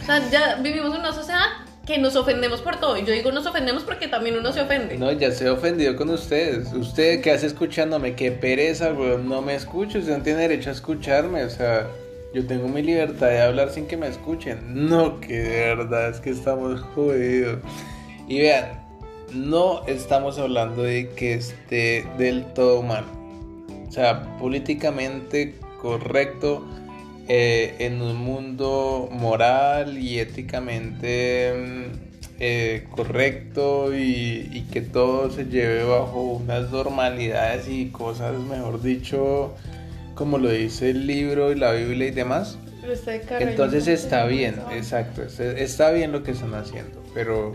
O 0.00 0.04
sea, 0.04 0.30
ya 0.30 0.56
vivimos 0.56 0.94
en 0.94 1.00
una 1.00 1.12
sociedad 1.12 1.44
que 1.86 1.98
nos 1.98 2.14
ofendemos 2.16 2.62
por 2.62 2.76
todo. 2.78 2.96
Y 2.96 3.04
yo 3.04 3.12
digo 3.12 3.32
nos 3.32 3.46
ofendemos 3.46 3.82
porque 3.82 4.08
también 4.08 4.36
uno 4.36 4.52
se 4.52 4.60
ofende. 4.60 4.96
No, 4.96 5.10
ya 5.12 5.32
se 5.32 5.46
he 5.46 5.50
ofendido 5.50 5.96
con 5.96 6.10
ustedes. 6.10 6.72
Usted 6.72 7.20
que 7.20 7.32
hace 7.32 7.46
escuchándome, 7.46 8.14
qué 8.14 8.30
pereza, 8.30 8.92
weón. 8.92 9.28
No 9.28 9.42
me 9.42 9.54
escucha, 9.54 9.98
usted 9.98 10.16
no 10.16 10.22
tiene 10.22 10.40
derecho 10.42 10.70
a 10.70 10.72
escucharme. 10.72 11.44
O 11.44 11.50
sea, 11.50 11.86
yo 12.34 12.46
tengo 12.46 12.68
mi 12.68 12.82
libertad 12.82 13.28
de 13.28 13.40
hablar 13.40 13.70
sin 13.70 13.86
que 13.86 13.96
me 13.96 14.08
escuchen. 14.08 14.88
No, 14.88 15.20
que 15.20 15.38
de 15.38 15.74
verdad 15.74 16.10
es 16.10 16.20
que 16.20 16.30
estamos 16.30 16.80
jodidos. 16.94 17.58
Y 18.28 18.40
vean, 18.40 18.66
no 19.32 19.84
estamos 19.86 20.38
hablando 20.38 20.82
de 20.82 21.10
que 21.10 21.34
esté 21.34 22.06
del 22.18 22.44
todo 22.54 22.82
mal. 22.82 23.04
O 23.88 23.92
sea, 23.92 24.36
políticamente 24.38 25.56
correcto. 25.82 26.64
Eh, 27.32 27.76
en 27.78 28.02
un 28.02 28.16
mundo 28.16 29.08
moral 29.12 29.96
y 29.98 30.18
éticamente 30.18 31.52
mm, 31.54 31.92
eh, 32.40 32.86
correcto 32.90 33.94
y, 33.94 34.48
y 34.52 34.66
que 34.72 34.80
todo 34.80 35.30
se 35.30 35.44
lleve 35.44 35.84
bajo 35.84 36.22
unas 36.22 36.70
normalidades 36.72 37.68
y 37.68 37.86
cosas, 37.90 38.36
mejor 38.36 38.82
dicho, 38.82 39.54
como 40.16 40.38
lo 40.38 40.50
dice 40.50 40.90
el 40.90 41.06
libro 41.06 41.52
y 41.52 41.54
la 41.54 41.70
Biblia 41.70 42.08
y 42.08 42.10
demás. 42.10 42.58
Entonces 43.50 43.86
está 43.86 44.24
bien, 44.26 44.56
exacto, 44.72 45.22
es- 45.22 45.38
está 45.38 45.92
bien 45.92 46.10
lo 46.10 46.24
que 46.24 46.32
están 46.32 46.54
haciendo, 46.54 47.00
pero, 47.14 47.52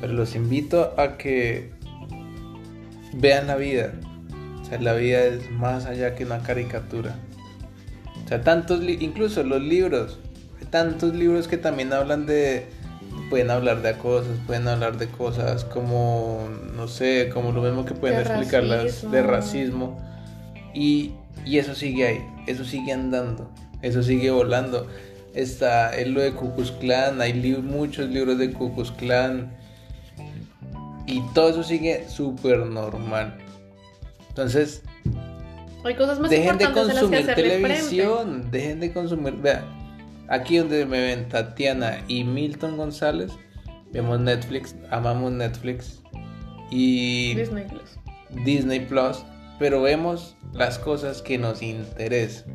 pero 0.00 0.12
los 0.14 0.34
invito 0.34 0.94
a 0.98 1.16
que 1.16 1.70
vean 3.12 3.46
la 3.46 3.54
vida. 3.54 3.92
O 4.60 4.64
sea, 4.64 4.80
la 4.80 4.94
vida 4.94 5.22
es 5.26 5.48
más 5.52 5.84
allá 5.86 6.16
que 6.16 6.24
una 6.24 6.42
caricatura. 6.42 7.14
O 8.24 8.28
sea, 8.28 8.40
tantos, 8.42 8.82
incluso 8.82 9.42
los 9.42 9.60
libros, 9.62 10.18
tantos 10.70 11.14
libros 11.14 11.46
que 11.46 11.58
también 11.58 11.92
hablan 11.92 12.24
de, 12.26 12.66
pueden 13.30 13.50
hablar 13.50 13.82
de 13.82 13.92
cosas, 13.98 14.32
pueden 14.46 14.66
hablar 14.68 14.96
de 14.96 15.08
cosas 15.08 15.64
como, 15.64 16.48
no 16.74 16.88
sé, 16.88 17.30
como 17.32 17.52
lo 17.52 17.62
mismo 17.62 17.84
que 17.84 17.94
pueden 17.94 18.16
De 18.16 18.22
explicar 18.22 18.62
las 18.64 19.10
de 19.10 19.22
racismo. 19.22 20.00
Y, 20.72 21.12
y 21.44 21.58
eso 21.58 21.74
sigue 21.74 22.06
ahí, 22.06 22.26
eso 22.46 22.64
sigue 22.64 22.92
andando, 22.92 23.50
eso 23.82 24.02
sigue 24.02 24.30
volando. 24.30 24.86
Está 25.34 25.96
en 25.98 26.14
lo 26.14 26.20
de 26.20 26.32
Ku 26.32 26.54
Klux 26.54 26.70
Klan, 26.72 27.20
hay 27.20 27.32
li- 27.34 27.56
muchos 27.58 28.08
libros 28.08 28.38
de 28.38 28.52
Ku 28.52 28.72
Klux 28.74 28.90
Klan. 28.92 29.52
Y 31.06 31.20
todo 31.34 31.50
eso 31.50 31.62
sigue 31.62 32.08
súper 32.08 32.60
normal. 32.60 33.36
Entonces, 34.28 34.82
Hay 35.84 35.94
cosas 35.94 36.18
más 36.18 36.30
dejen 36.30 36.58
de 36.58 36.64
importantes 36.64 36.80
en 36.82 36.86
las 36.86 36.94
que 36.96 37.00
consumir 37.00 37.30
hacerle 37.30 37.50
frente. 37.60 37.68
televisión, 37.74 38.50
dejen 38.50 38.80
de 38.80 38.92
consumir. 38.92 39.34
Vea, 39.34 39.62
aquí 40.28 40.56
donde 40.56 40.86
me 40.86 41.00
ven 41.00 41.28
Tatiana 41.28 42.02
y 42.08 42.24
Milton 42.24 42.76
González, 42.76 43.30
vemos 43.92 44.18
Netflix, 44.20 44.74
amamos 44.90 45.32
Netflix 45.32 46.02
y 46.70 47.34
Disney 47.34 47.64
Plus. 47.64 47.98
Disney 48.44 48.80
Plus, 48.80 49.24
pero 49.58 49.82
vemos 49.82 50.36
las 50.52 50.78
cosas 50.78 51.22
que 51.22 51.38
nos 51.38 51.62
interesan. 51.62 52.52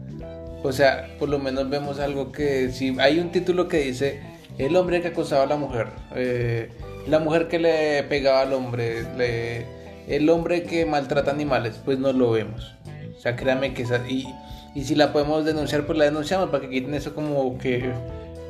O 0.64 0.72
sea, 0.72 1.08
por 1.20 1.30
lo 1.30 1.40
menos 1.40 1.70
vemos 1.70 2.00
algo 2.00 2.32
que 2.32 2.70
si 2.72 3.00
hay 3.00 3.20
un 3.20 3.32
título 3.32 3.68
que 3.68 3.78
dice 3.78 4.20
el 4.58 4.76
hombre 4.76 5.02
que 5.02 5.10
acosaba 5.10 5.44
a 5.44 5.48
la 5.48 5.56
mujer, 5.56 5.88
eh, 6.16 6.70
la 7.08 7.20
mujer 7.20 7.48
que 7.48 7.60
le 7.60 8.04
pegaba 8.04 8.42
al 8.42 8.52
hombre, 8.54 9.04
le- 9.18 9.66
el 10.14 10.28
hombre 10.30 10.64
que 10.64 10.86
maltrata 10.86 11.32
animales, 11.32 11.80
pues 11.86 11.98
no 12.00 12.12
lo 12.12 12.32
vemos. 12.32 12.76
O 13.20 13.22
sea, 13.22 13.36
créame 13.36 13.74
que 13.74 13.82
esa, 13.82 13.98
y, 14.08 14.34
y 14.74 14.84
si 14.86 14.96
la 14.96 15.12
podemos 15.12 15.44
denunciar, 15.44 15.86
pues 15.86 15.98
la 16.00 16.06
denunciamos 16.06 16.50
para 16.50 16.62
que 16.62 16.70
quiten 16.70 16.94
eso 16.94 17.14
como 17.14 17.58
que 17.58 17.92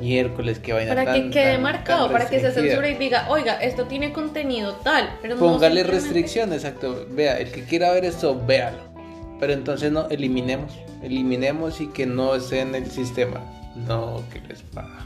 miércoles, 0.00 0.60
que 0.60 0.72
vaina 0.72 0.94
Para 0.94 1.12
que 1.12 1.28
quede 1.30 1.54
tan- 1.54 1.62
marcado, 1.62 2.04
tan 2.04 2.12
para 2.12 2.30
que 2.30 2.38
se 2.40 2.52
censure 2.52 2.90
y 2.92 2.94
diga, 2.94 3.26
oiga, 3.28 3.54
esto 3.60 3.84
tiene 3.86 4.12
contenido 4.12 4.74
tal, 4.84 5.10
pero 5.20 5.34
no 5.34 5.40
Póngale 5.40 5.80
simplemente- 5.80 5.92
restricción, 6.06 6.52
exacto. 6.52 7.04
Vea, 7.10 7.38
el 7.38 7.50
que 7.50 7.64
quiera 7.64 7.90
ver 7.90 8.04
esto, 8.04 8.40
véalo. 8.46 8.78
Pero 9.40 9.52
entonces 9.54 9.90
no, 9.90 10.08
eliminemos. 10.08 10.72
Eliminemos 11.02 11.80
y 11.80 11.88
que 11.88 12.06
no 12.06 12.34
esté 12.36 12.60
en 12.60 12.74
el 12.76 12.90
sistema. 12.90 13.40
No, 13.88 14.22
¿qué 14.32 14.40
les 14.48 14.62
pasa? 14.62 15.04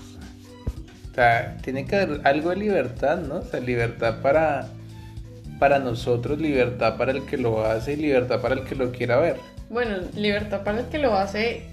O 1.11 1.14
sea, 1.14 1.57
tiene 1.62 1.87
que 1.87 1.96
haber 1.96 2.20
algo 2.27 2.50
de 2.50 2.57
libertad, 2.57 3.16
¿no? 3.18 3.37
O 3.37 3.42
sea, 3.44 3.61
libertad 3.61 4.20
para, 4.20 4.66
para 5.61 5.79
nosotros, 5.79 6.38
libertad 6.40 6.96
para 6.98 7.12
el 7.12 7.24
que 7.27 7.37
lo 7.38 7.64
hace 7.64 7.92
y 7.92 7.96
libertad 7.96 8.40
para 8.40 8.55
el 8.57 8.64
que 8.64 8.74
lo 8.74 8.90
quiera 8.92 9.18
ver. 9.18 9.37
Bueno, 9.70 9.96
libertad 10.14 10.62
para 10.62 10.81
el 10.81 10.87
que 10.87 10.98
lo 10.98 11.14
hace, 11.14 11.66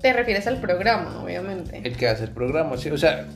te 0.00 0.12
refieres 0.12 0.46
al 0.46 0.58
programa, 0.60 1.22
obviamente. 1.22 1.80
El 1.84 1.96
que 1.96 2.08
hace 2.08 2.24
el 2.24 2.30
programa, 2.30 2.76
sí, 2.76 2.90
o 2.90 2.98
sea, 2.98 3.26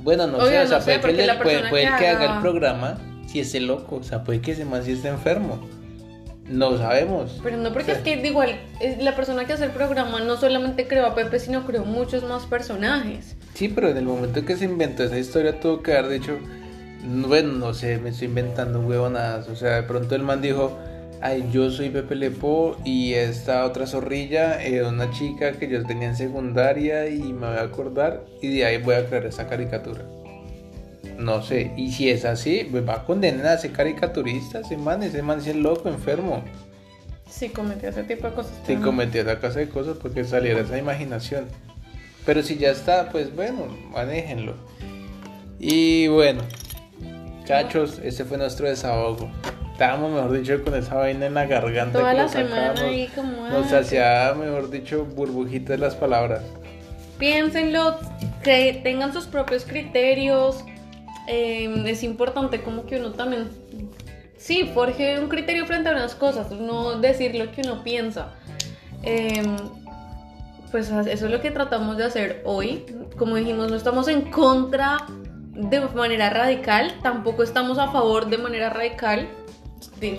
bueno, 0.00 0.26
no 0.26 0.38
Obvio, 0.38 0.46
sé, 0.48 0.60
o 0.60 0.66
sea, 0.66 0.80
sé, 0.80 0.98
puede, 0.98 1.16
que, 1.16 1.32
puede- 1.42 1.68
puede 1.70 1.84
que 1.90 1.96
que 1.98 2.08
haga 2.08 2.36
el 2.36 2.40
programa 2.40 2.98
si 3.26 3.40
es 3.40 3.54
el 3.54 3.66
loco, 3.66 3.96
o 3.96 4.02
sea, 4.02 4.24
puede 4.24 4.40
que 4.40 4.52
ese 4.52 4.64
man 4.64 4.82
sí 4.84 4.92
esté 4.92 5.08
enfermo. 5.08 5.60
No 6.48 6.76
sabemos. 6.76 7.40
Pero 7.42 7.56
no 7.56 7.72
porque 7.72 7.92
O 7.92 7.94
sea, 7.94 8.04
es 8.04 8.20
que 8.20 8.26
igual 8.26 8.58
es 8.80 9.02
la 9.02 9.14
persona 9.14 9.46
que 9.46 9.52
hace 9.54 9.64
el 9.64 9.70
programa 9.70 10.20
no 10.20 10.36
solamente 10.36 10.88
creó 10.88 11.06
a 11.06 11.14
Pepe, 11.14 11.38
sino 11.38 11.64
creó 11.64 11.84
muchos 11.84 12.24
más 12.24 12.44
personajes. 12.46 13.36
Sí, 13.54 13.68
pero 13.68 13.88
en 13.88 13.96
el 13.96 14.04
momento 14.04 14.44
que 14.44 14.56
se 14.56 14.64
inventó 14.64 15.04
esa 15.04 15.18
historia 15.18 15.60
tuvo 15.60 15.82
que 15.82 15.96
haber 15.96 16.10
dicho, 16.10 16.38
bueno, 17.04 17.52
no 17.54 17.72
sé, 17.74 17.98
me 17.98 18.10
estoy 18.10 18.26
inventando 18.26 18.80
huevonadas. 18.80 19.48
O 19.48 19.56
sea, 19.56 19.76
de 19.76 19.82
pronto 19.84 20.14
el 20.16 20.24
man 20.24 20.42
dijo, 20.42 20.76
ay, 21.22 21.48
yo 21.52 21.70
soy 21.70 21.88
Pepe 21.88 22.16
Lepo 22.16 22.76
y 22.84 23.14
esta 23.14 23.64
otra 23.64 23.86
zorrilla, 23.86 24.62
eh, 24.62 24.82
una 24.82 25.10
chica 25.10 25.52
que 25.52 25.68
yo 25.68 25.84
tenía 25.84 26.08
en 26.08 26.16
secundaria 26.16 27.08
y 27.08 27.20
me 27.32 27.46
voy 27.46 27.56
a 27.56 27.62
acordar 27.62 28.24
y 28.42 28.56
de 28.56 28.66
ahí 28.66 28.82
voy 28.82 28.96
a 28.96 29.06
crear 29.06 29.26
esa 29.26 29.46
caricatura. 29.48 30.04
No 31.18 31.42
sé, 31.42 31.72
y 31.76 31.92
si 31.92 32.10
es 32.10 32.24
así, 32.24 32.66
pues 32.70 32.86
va 32.86 32.94
a 32.94 33.04
condenar 33.04 33.46
a 33.46 33.58
ser 33.58 33.72
caricaturista, 33.72 34.60
ese 34.60 34.76
man, 34.76 35.02
ese 35.02 35.22
man 35.22 35.38
es 35.38 35.54
loco, 35.54 35.88
enfermo. 35.88 36.42
Sí, 37.30 37.48
cometió 37.48 37.88
ese 37.88 38.02
tipo 38.02 38.26
de 38.28 38.34
cosas. 38.34 38.52
Si 38.66 38.76
cometió 38.76 39.22
esa 39.22 39.38
clase 39.38 39.60
de 39.60 39.68
cosas 39.68 39.96
porque 40.02 40.24
saliera 40.24 40.60
esa 40.60 40.76
imaginación. 40.76 41.46
Pero 42.26 42.42
si 42.42 42.56
ya 42.56 42.70
está, 42.70 43.10
pues 43.10 43.34
bueno, 43.34 43.66
manéjenlo. 43.90 44.54
Y 45.58 46.08
bueno, 46.08 46.42
chachos, 47.44 48.00
este 48.02 48.24
fue 48.24 48.38
nuestro 48.38 48.68
desahogo. 48.68 49.30
Estábamos, 49.72 50.12
mejor 50.12 50.32
dicho, 50.32 50.62
con 50.62 50.74
esa 50.74 50.94
vaina 50.94 51.26
en 51.26 51.34
la 51.34 51.46
garganta. 51.46 51.98
Toda 51.98 52.14
la 52.14 52.28
semana 52.28 52.74
ahí 52.80 53.08
como... 53.14 53.48
Nos 53.48 53.72
hacía, 53.72 54.34
mejor 54.38 54.70
dicho, 54.70 55.04
burbujitas 55.04 55.80
las 55.80 55.94
palabras. 55.94 56.42
Piénsenlo, 57.18 57.98
que 58.42 58.80
tengan 58.82 59.12
sus 59.12 59.26
propios 59.26 59.64
criterios. 59.64 60.64
eh, 61.26 61.84
es 61.86 62.02
importante 62.02 62.60
como 62.62 62.84
que 62.84 62.98
uno 62.98 63.12
también, 63.12 63.48
sí, 64.36 64.70
forje 64.74 65.18
un 65.18 65.28
criterio 65.28 65.66
frente 65.66 65.88
a 65.88 65.92
unas 65.92 66.14
cosas, 66.14 66.50
no 66.50 66.98
decir 67.00 67.34
lo 67.34 67.50
que 67.50 67.62
uno 67.62 67.82
piensa. 67.82 68.28
Eh, 69.02 69.42
pues 70.70 70.90
eso 70.90 71.26
es 71.26 71.30
lo 71.32 71.40
que 71.40 71.50
tratamos 71.50 71.96
de 71.96 72.04
hacer 72.04 72.42
hoy. 72.44 72.84
Como 73.16 73.36
dijimos, 73.36 73.70
no 73.70 73.76
estamos 73.76 74.08
en 74.08 74.30
contra 74.30 74.98
de 75.54 75.80
manera 75.80 76.30
radical, 76.30 76.94
tampoco 77.02 77.42
estamos 77.42 77.78
a 77.78 77.90
favor 77.90 78.26
de 78.26 78.38
manera 78.38 78.70
radical. 78.70 79.28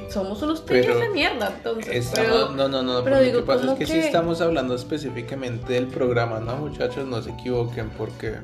Somos 0.09 0.41
unos 0.41 0.61
Pero 0.61 0.81
trillos 0.83 1.01
de 1.01 1.09
mierda, 1.09 1.53
entonces. 1.57 1.93
Estamos, 1.93 2.29
pero- 2.31 2.49
no, 2.51 2.67
no, 2.69 2.83
no, 2.83 3.03
pero 3.03 3.19
digo, 3.19 3.39
lo 3.39 3.41
que 3.41 3.47
pasa 3.47 3.59
es 3.59 3.65
como 3.65 3.77
que, 3.77 3.85
sí 3.85 3.93
que- 3.93 4.05
estamos 4.05 4.41
hablando 4.41 4.75
específicamente 4.75 5.73
del 5.73 5.87
programa, 5.87 6.39
¿no, 6.39 6.55
muchachos? 6.57 7.07
No 7.07 7.21
se 7.21 7.31
equivoquen 7.31 7.89
porque 7.97 8.35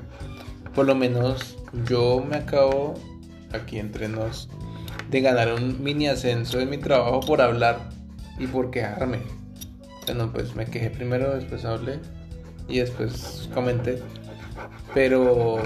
por 0.75 0.85
lo 0.85 0.95
menos 0.95 1.57
yo 1.85 2.23
me 2.27 2.37
acabo, 2.37 2.93
aquí 3.53 3.79
entre 3.79 4.07
nos, 4.09 4.49
de 5.09 5.21
ganar 5.21 5.53
un 5.53 5.81
mini 5.83 6.07
ascenso 6.07 6.59
en 6.59 6.69
mi 6.69 6.77
trabajo 6.77 7.19
por 7.21 7.41
hablar 7.41 7.89
y 8.37 8.47
por 8.47 8.69
quejarme. 8.71 9.19
Bueno, 10.05 10.31
pues 10.33 10.55
me 10.55 10.65
quejé 10.65 10.89
primero, 10.89 11.35
después 11.35 11.65
hablé 11.65 11.99
y 12.67 12.79
después 12.79 13.49
comenté. 13.53 14.01
Pero, 14.93 15.53
o 15.55 15.61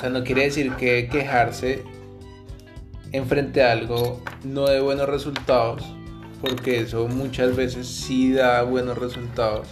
sea, 0.00 0.08
no 0.10 0.22
quiere 0.24 0.42
decir 0.44 0.72
que 0.72 1.08
quejarse 1.08 1.82
enfrente 3.12 3.62
a 3.62 3.72
algo 3.72 4.22
no 4.44 4.66
de 4.66 4.80
buenos 4.80 5.08
resultados, 5.08 5.82
porque 6.40 6.80
eso 6.80 7.08
muchas 7.08 7.56
veces 7.56 7.86
sí 7.86 8.32
da 8.32 8.62
buenos 8.62 8.98
resultados. 8.98 9.68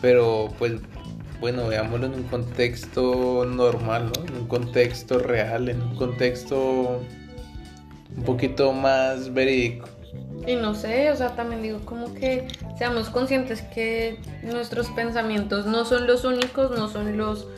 Pero 0.00 0.48
pues 0.58 0.74
bueno, 1.40 1.68
veámoslo 1.68 2.06
en 2.06 2.14
un 2.14 2.22
contexto 2.24 3.44
normal, 3.44 4.12
¿no? 4.16 4.24
En 4.24 4.42
un 4.42 4.48
contexto 4.48 5.18
real, 5.18 5.68
en 5.68 5.82
un 5.82 5.94
contexto 5.96 7.02
un 8.16 8.22
poquito 8.24 8.72
más 8.72 9.32
verídico. 9.32 9.88
Y 10.46 10.54
no 10.54 10.74
sé, 10.74 11.10
o 11.10 11.16
sea, 11.16 11.34
también 11.34 11.62
digo 11.62 11.80
como 11.84 12.14
que 12.14 12.46
seamos 12.78 13.10
conscientes 13.10 13.62
que 13.62 14.20
nuestros 14.42 14.88
pensamientos 14.90 15.66
no 15.66 15.84
son 15.84 16.06
los 16.06 16.24
únicos, 16.24 16.70
no 16.70 16.88
son 16.88 17.16
los... 17.16 17.48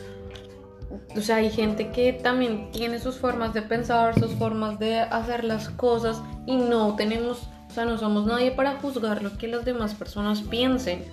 O 1.15 1.21
sea, 1.21 1.37
hay 1.37 1.49
gente 1.49 1.89
que 1.91 2.13
también 2.13 2.71
tiene 2.71 2.99
sus 2.99 3.17
formas 3.17 3.53
de 3.53 3.61
pensar, 3.61 4.19
sus 4.19 4.31
formas 4.35 4.77
de 4.79 4.99
hacer 4.99 5.43
las 5.43 5.69
cosas 5.69 6.21
y 6.45 6.55
no 6.55 6.95
tenemos, 6.95 7.49
o 7.69 7.73
sea, 7.73 7.85
no 7.85 7.97
somos 7.97 8.27
nadie 8.27 8.51
para 8.51 8.75
juzgar 8.75 9.23
lo 9.23 9.37
que 9.37 9.47
las 9.47 9.65
demás 9.65 9.95
personas 9.95 10.41
piensen. 10.41 11.03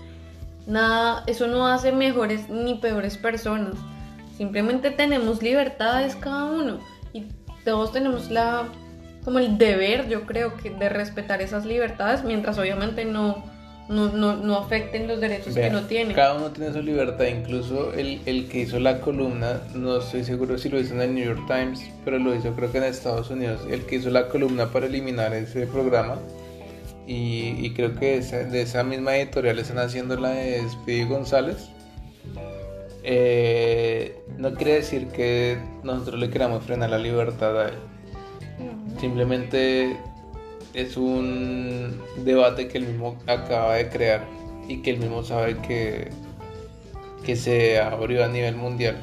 Nada, 0.66 1.22
eso 1.26 1.46
no 1.46 1.66
hace 1.66 1.92
mejores 1.92 2.48
ni 2.50 2.74
peores 2.74 3.16
personas. 3.16 3.74
Simplemente 4.36 4.90
tenemos 4.90 5.42
libertades 5.42 6.14
cada 6.16 6.44
uno 6.44 6.78
y 7.14 7.24
todos 7.64 7.92
tenemos 7.92 8.30
la 8.30 8.64
como 9.24 9.40
el 9.40 9.58
deber, 9.58 10.08
yo 10.08 10.24
creo 10.24 10.56
que 10.56 10.70
de 10.70 10.88
respetar 10.88 11.42
esas 11.42 11.66
libertades 11.66 12.22
mientras 12.22 12.58
obviamente 12.58 13.04
no 13.04 13.42
no, 13.88 14.08
no, 14.12 14.36
no 14.36 14.56
afecten 14.56 15.06
los 15.06 15.20
derechos 15.20 15.54
que 15.54 15.70
no 15.70 15.82
tiene. 15.82 16.12
Cada 16.14 16.34
uno 16.34 16.50
tiene 16.50 16.72
su 16.72 16.82
libertad, 16.82 17.24
incluso 17.26 17.92
el, 17.92 18.20
el 18.26 18.48
que 18.48 18.60
hizo 18.60 18.78
la 18.80 19.00
columna, 19.00 19.60
no 19.74 19.98
estoy 19.98 20.24
seguro 20.24 20.58
si 20.58 20.68
lo 20.68 20.80
hizo 20.80 20.94
en 20.94 21.02
el 21.02 21.14
New 21.14 21.24
York 21.24 21.42
Times, 21.46 21.80
pero 22.04 22.18
lo 22.18 22.34
hizo 22.34 22.52
creo 22.54 22.72
que 22.72 22.78
en 22.78 22.84
Estados 22.84 23.30
Unidos, 23.30 23.60
el 23.70 23.82
que 23.86 23.96
hizo 23.96 24.10
la 24.10 24.28
columna 24.28 24.66
para 24.72 24.86
eliminar 24.86 25.32
ese 25.34 25.66
programa. 25.66 26.16
Y, 27.08 27.54
y 27.64 27.72
creo 27.72 27.94
que 27.94 28.16
esa- 28.16 28.42
de 28.42 28.62
esa 28.62 28.82
misma 28.82 29.16
editorial 29.16 29.60
están 29.60 29.78
haciendo 29.78 30.16
la 30.16 30.30
de 30.30 30.68
Speedy 30.68 31.04
González. 31.04 31.68
Eh, 33.04 34.16
no 34.38 34.52
quiere 34.54 34.72
decir 34.74 35.06
que 35.08 35.58
nosotros 35.84 36.18
le 36.18 36.28
queramos 36.30 36.64
frenar 36.64 36.90
la 36.90 36.98
libertad 36.98 37.60
a 37.60 37.68
él. 37.68 37.74
Simplemente 39.00 39.96
es 40.76 40.98
un 40.98 42.02
debate 42.24 42.68
que 42.68 42.76
él 42.76 42.86
mismo 42.86 43.18
acaba 43.26 43.76
de 43.76 43.88
crear 43.88 44.26
y 44.68 44.82
que 44.82 44.90
él 44.90 44.98
mismo 44.98 45.22
sabe 45.24 45.56
que, 45.56 46.10
que 47.24 47.34
se 47.34 47.80
abrió 47.80 48.22
a 48.22 48.28
nivel 48.28 48.56
mundial, 48.56 48.96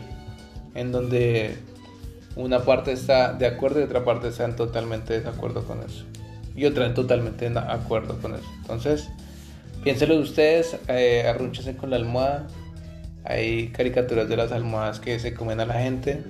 en 0.75 0.91
donde 0.91 1.57
una 2.35 2.59
parte 2.59 2.91
está 2.91 3.33
de 3.33 3.47
acuerdo 3.47 3.79
y 3.79 3.83
otra 3.83 4.05
parte 4.05 4.27
está 4.27 4.45
en 4.45 4.55
totalmente 4.55 5.19
desacuerdo 5.19 5.65
con 5.65 5.79
eso. 5.81 6.05
Y 6.55 6.65
otra 6.65 6.85
en 6.85 6.93
totalmente 6.93 7.47
en 7.47 7.57
acuerdo 7.57 8.19
con 8.19 8.35
eso. 8.35 8.45
Entonces, 8.61 9.09
piénselo 9.83 10.17
ustedes, 10.19 10.77
eh, 10.87 11.25
arrúnchese 11.27 11.75
con 11.75 11.89
la 11.89 11.95
almohada. 11.95 12.45
Hay 13.23 13.69
caricaturas 13.69 14.29
de 14.29 14.37
las 14.37 14.51
almohadas 14.51 14.99
que 14.99 15.17
se 15.17 15.33
comen 15.33 15.59
a 15.59 15.65
la 15.65 15.75
gente. 15.75 16.21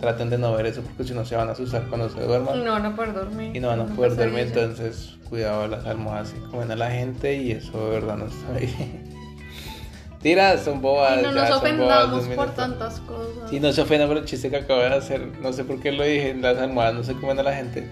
Traten 0.00 0.28
de 0.30 0.36
no 0.38 0.52
ver 0.54 0.66
eso 0.66 0.82
porque 0.82 1.04
si 1.04 1.14
no 1.14 1.24
se 1.24 1.36
van 1.36 1.48
a 1.48 1.52
asustar 1.52 1.84
cuando 1.88 2.08
se 2.10 2.20
duerman 2.20 2.62
No 2.64 2.72
van 2.72 2.84
a 2.86 2.94
poder 2.96 3.14
dormir. 3.14 3.56
y 3.56 3.60
no 3.60 3.68
van 3.68 3.80
a 3.80 3.84
Una 3.84 3.94
poder 3.94 4.16
dormir, 4.16 4.44
pesadilla. 4.48 4.62
entonces 4.64 5.14
cuidado 5.28 5.66
las 5.68 5.86
almohadas 5.86 6.32
que 6.32 6.40
comen 6.50 6.70
a 6.70 6.76
la 6.76 6.90
gente 6.90 7.34
y 7.34 7.52
eso 7.52 7.84
de 7.86 7.90
verdad 7.92 8.16
no 8.16 8.26
está 8.26 8.52
bien. 8.58 9.16
Tira, 10.22 10.58
son 10.58 10.80
bobas. 10.80 11.20
Y 11.20 11.22
no 11.22 11.34
ya, 11.34 11.40
nos 11.40 11.48
de 11.48 11.54
ofendamos 11.54 12.24
por 12.28 12.50
tantas 12.54 13.00
cosas. 13.00 13.52
Y 13.52 13.60
no 13.60 13.72
se 13.72 13.80
ofendan 13.82 14.08
por 14.08 14.16
el 14.16 14.24
chiste 14.24 14.50
que 14.50 14.56
acabo 14.56 14.80
de 14.80 14.86
hacer, 14.88 15.20
no 15.40 15.52
sé 15.52 15.64
por 15.64 15.80
qué 15.80 15.92
lo 15.92 16.02
dije, 16.04 16.34
las 16.34 16.58
almohadas 16.58 16.94
no 16.94 17.04
se 17.04 17.14
comen 17.14 17.38
a 17.38 17.42
la 17.42 17.54
gente. 17.54 17.88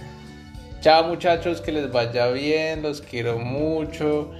Chao 0.80 1.04
muchachos, 1.04 1.60
que 1.60 1.72
les 1.72 1.90
vaya 1.92 2.26
bien, 2.28 2.82
los 2.82 3.00
quiero 3.00 3.38
mucho, 3.38 4.30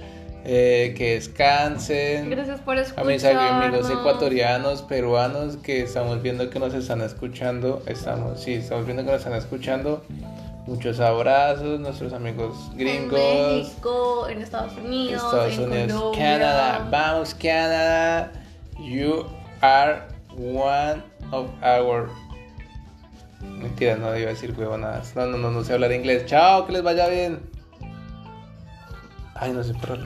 eh, 0.45 0.93
que 0.95 1.15
descansen. 1.15 2.29
Gracias 2.29 2.59
por 2.61 2.77
A 2.77 2.81
escucharnos. 2.81 3.13
mis 3.13 3.25
amigos 3.25 3.89
ecuatorianos, 3.89 4.83
peruanos 4.83 5.57
que 5.57 5.81
estamos 5.81 6.21
viendo 6.21 6.49
que 6.51 6.59
nos 6.59 6.73
están 6.73 7.01
escuchando, 7.01 7.81
estamos, 7.87 8.41
sí, 8.41 8.53
estamos 8.53 8.85
viendo 8.85 9.03
que 9.03 9.11
nos 9.11 9.19
están 9.19 9.33
escuchando. 9.33 10.03
Muchos 10.67 10.99
abrazos, 10.99 11.79
nuestros 11.79 12.11
amigos 12.13 12.55
En 12.71 12.77
gringos, 12.77 13.19
México, 13.19 14.27
en 14.27 14.41
Estados 14.41 14.73
Unidos, 14.77 15.23
Estados 15.23 15.53
en 15.57 15.63
Unidos, 15.63 15.91
Colombia. 16.01 16.23
Canadá. 16.23 16.87
Vamos, 16.89 17.35
Canadá. 17.35 18.31
You 18.79 19.25
are 19.61 20.01
one 20.35 21.03
of 21.31 21.47
our. 21.63 22.09
Mentira, 23.41 23.95
no 23.95 24.15
iba 24.17 24.29
a 24.29 24.33
decir 24.33 24.55
huevonadas. 24.57 25.15
No, 25.15 25.27
no, 25.27 25.37
no, 25.37 25.51
no 25.51 25.63
sé 25.63 25.73
hablar 25.73 25.91
inglés. 25.91 26.25
Chao, 26.25 26.65
que 26.65 26.73
les 26.73 26.81
vaya 26.81 27.07
bien. 27.07 27.39
Ay, 29.35 29.51
no 29.53 29.63
sé 29.63 29.73
por 29.75 29.99